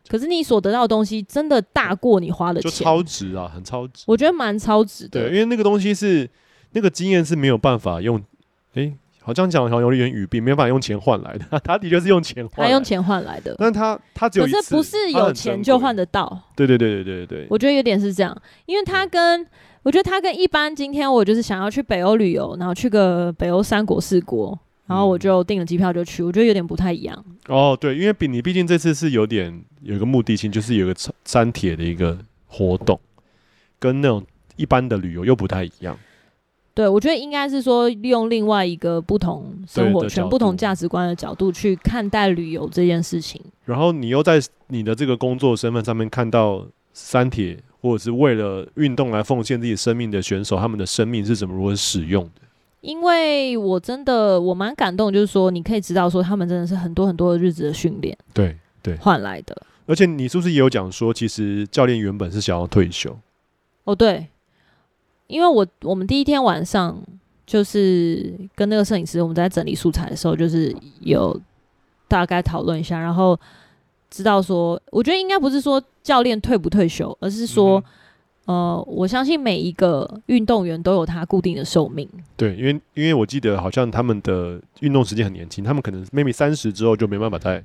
[0.08, 4.04] 可是你所得到的东西真的大过你花的钱，就超值啊，很超值。
[4.06, 6.28] 我觉得蛮超值的，对，因为那个东西是
[6.72, 8.22] 那个经验是没有办法用，
[8.74, 8.96] 诶。
[9.22, 11.58] 好像讲好像有点语病，没有办法用钱换来的。
[11.64, 13.52] 他的确是用钱换，他用钱换来的。
[13.58, 16.40] 但他他只有可是不是有钱就换得到？
[16.54, 17.46] 对对对对对对。
[17.50, 19.44] 我觉得有点是这样，因为他跟
[19.86, 27.24] 我觉得他跟一般今天我就是想要去北欧旅游，然后去个北欧三国四国，然后我就订了机票就去，我觉得有点不太一样。
[27.46, 32.18] 哦，对，因为比你毕竟这次是有点有一个目的性，就是有个山铁的一个
[32.48, 32.98] 活动，
[33.78, 34.26] 跟那种
[34.56, 35.96] 一般的旅游又不太一样。
[36.74, 43.40] 对，我觉得应该是说利用另外一个不同生活圈、不同价值观的角度去看待旅游这件事情。
[43.64, 47.56] 然后你又在你的这个工作身份上面看到三铁
[47.86, 52.42] 或者是为了运动来奉献自己生命的选手，他们的生命是怎么如何使用的？
[52.80, 59.56] 因为我真的我蛮感动，就是说你可以知道说他们真的是很多很多的日子的训练，对对换来的。
[59.86, 63.16] 而且你是不是也有讲说，其实教练原本是想要退休？
[63.84, 64.26] 哦，对。
[65.28, 66.96] 因为我我们第一天晚上
[67.44, 71.40] 就是跟那个摄影师，我们在整理素材的时候，就是有
[72.06, 73.36] 大概讨论一下，然后
[74.10, 77.82] 知道说，我觉得应该不是说教练退不退休，而是说，
[78.46, 82.08] 嗯、呃，我相信每一个运动员都有他固定的寿命。
[82.36, 87.62] 对，因为因为我记得好像他们的运动时间很年轻，他们可能 maybe 三十之后就没办法再。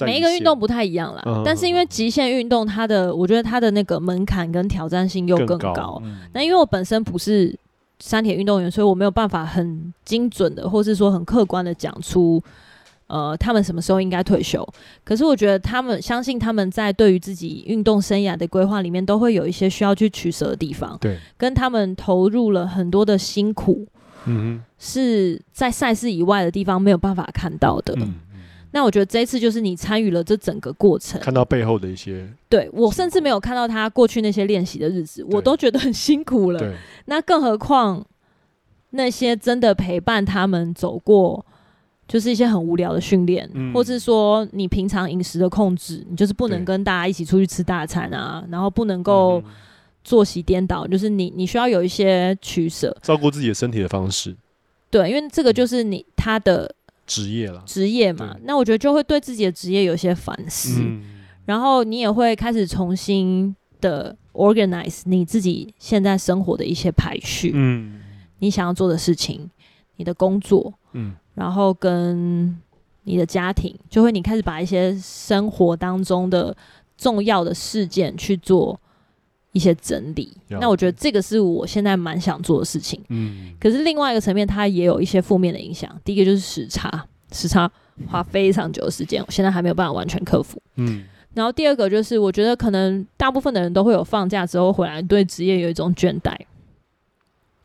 [0.00, 6.02] 每一个运动不太一样啦，嗯、但是因为极限运动，它的我觉得它的那个门槛跟挑战性又更高。
[6.32, 7.56] 那因为我本身不是
[8.00, 12.42] 山铁运动员，所以我没有办法很精准的，或是说很客观的讲出，
[13.08, 14.66] 呃，他们什么时候应该退休。
[15.04, 20.96] 可是我觉得他们相信他们在对于自己运动生涯的规划里面，都会有一些需要去取舍的地方。
[21.00, 23.86] 对，跟他们投入了很多的辛苦，
[24.26, 27.94] 嗯，是在赛事以外的地方没有办法看到的。
[27.96, 28.14] 嗯
[28.70, 36.74] 那我觉得这一次就是你参与了这整个过程，看到背后的一些，对，我甚至没有看到他过去那些练习的日子，我都觉得很辛苦了。
[37.06, 38.04] 那更何况
[38.90, 41.46] 那些真的陪伴他们走过，
[42.08, 49.40] 就是一些很无聊的训练，嗯、或是说你平常饮食的控制，你就是不能跟大家一起出去吃大餐啊，然后不能够
[50.02, 54.34] 作息颠倒，就是你你需要有一些取舍，照顾自己的身体的方式。
[54.90, 56.74] 对，因为这个就是你他的。
[57.08, 61.02] 职业了，职业嘛，那我觉得就会对自己的职业有些反思，嗯、
[61.46, 67.98] 然后你也会开始重新的 organize 你自己现在生活的一些排序，嗯，
[68.40, 69.48] 你想要做的事情，
[69.96, 72.58] 你的工作，嗯，然后跟
[73.04, 76.56] 你的家庭，就会你开始把一些生活当中的
[76.96, 78.78] 重要的事件去做。
[79.52, 83.02] 一些整理，那我觉得这个是我现在蛮想做的事情。
[83.08, 85.90] 嗯，可是另外一个层面，它也有一些负面的影响。
[86.04, 87.68] 第一个就是时差，时差
[88.06, 90.60] 花非常久的时间，我现在还没有办法完全克服。
[90.76, 96.36] 嗯，然后第二个就是，我觉得可能大部分的人都会有放假之后回来对职业有一种倦怠。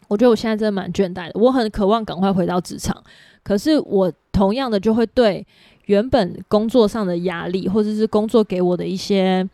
[0.08, 3.04] 我觉得我现在真的蛮倦怠的，我很渴望赶快回到职场，
[3.44, 5.46] 可是我同样的就会对
[5.86, 9.48] 原本工作上的压力，或者是工作给我的一些。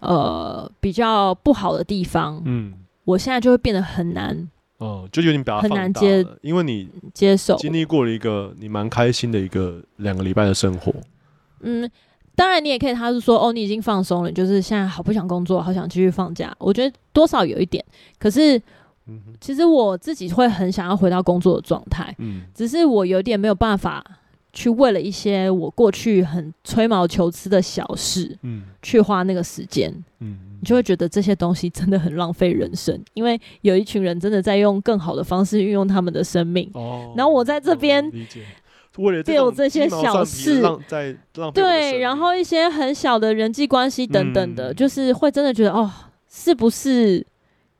[0.00, 2.72] 呃，比较不好的地方，嗯，
[3.04, 10.94] 我现在就会变得很难，哦，就有点比较很难接，因为你接受经历过了一个你蛮开心的一个两个礼拜的生活，
[11.62, 11.90] 嗯，
[12.36, 17.84] 当然你也可以，他是说，哦，你已经放松了，就是现在好不想工作，好想继续放假，我觉得多少有一点，
[18.20, 18.62] 可是，
[19.08, 24.04] 嗯，其实我自己会很想要回到工作的状态，嗯，只是我有点没有办法。
[24.50, 38.42] 去为了一些我过去很吹毛求疵的小事，嗯，去花那个时间，嗯，你就会觉得这些东西真的很浪费人生，因为有一群人真的在用更好的方式运用他们的生命，哦，然后我在这边，理解，
[38.96, 45.88] 为了这这些小事，在浪费，对，然后一些很小的人际关系等等的，嗯，就是会真的觉得哦，
[46.26, 47.24] 是不是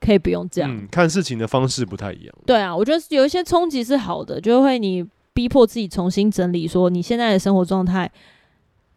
[0.00, 0.70] 可以不用这样。
[0.70, 2.34] 嗯，看事情的方式不太一样。
[2.46, 8.10] 对啊，我觉得有一些冲击是好的，就会你逼迫自己重新整理，说你现在的生活状态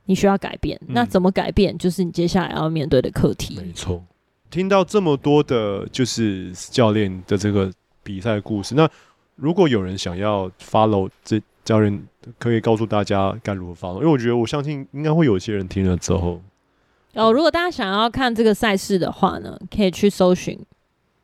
[0.06, 0.80] 你需要改变。
[0.88, 3.60] 嗯，那怎么改变，就是你接下来要面对的课题。
[3.62, 4.04] 没错。
[4.49, 7.72] 听到这么多的，就是教练的这个
[8.04, 8.89] 比赛故事，那
[9.38, 12.06] 如果有人想要 follow 这教练，
[12.38, 16.41] 可以告诉大家该如何 follow，因为我觉得我相信应该会有一些人听了之后。
[17.14, 20.60] 哦，如果大家想要看这个赛事的话呢，可以去搜寻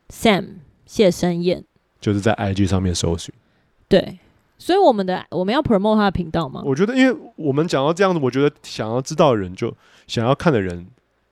[0.09, 1.63] Sam 谢生燕，
[1.99, 3.33] 就是在 IG 上面搜寻。
[3.87, 4.19] 对，
[4.57, 6.61] 所以我们的我们要 promote 他的频道吗？
[6.65, 9.73] 我觉得，因为我们讲到这样子，我觉得想要知道的人，就
[10.07, 10.87] 想要看的人，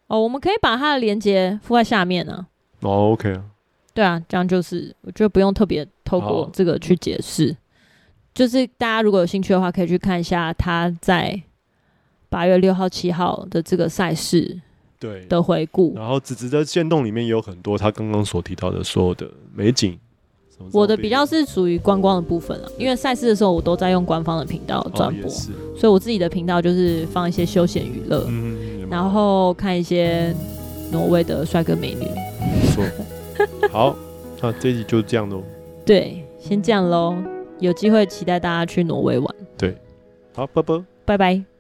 [0.08, 2.48] 哦，我们可以把他的链接附在下面呢。
[2.82, 3.46] 哦，OK 啊。
[3.94, 7.56] 对啊，这样就是我觉得不用特别透过这个去解释，
[8.34, 11.42] 就是大家如果有兴趣的话，可以去看一下他在。
[12.28, 14.60] 八月六号、七号的这个赛事，
[15.00, 19.98] 对的回顾，然后子子的限动里面也有很多他刚刚所提到的所有的美景。
[20.72, 25.34] 我的比较是属于观光的部分了，因为赛事的时候我都在用官方的频道转播，哦，
[25.78, 30.34] 所以我自己的频道就是放一些休闲娱乐，嗯，然后看一些
[30.94, 32.06] 挪威的帅哥美女。
[32.40, 32.86] 没错，
[33.70, 33.98] 好，
[34.42, 35.44] 那这一集就这样喽。
[35.86, 37.18] 对，先这样喽，
[37.60, 39.36] 有机会期待大家去挪威玩。
[39.58, 39.76] 对，
[40.34, 41.55] 好，拜拜，拜拜。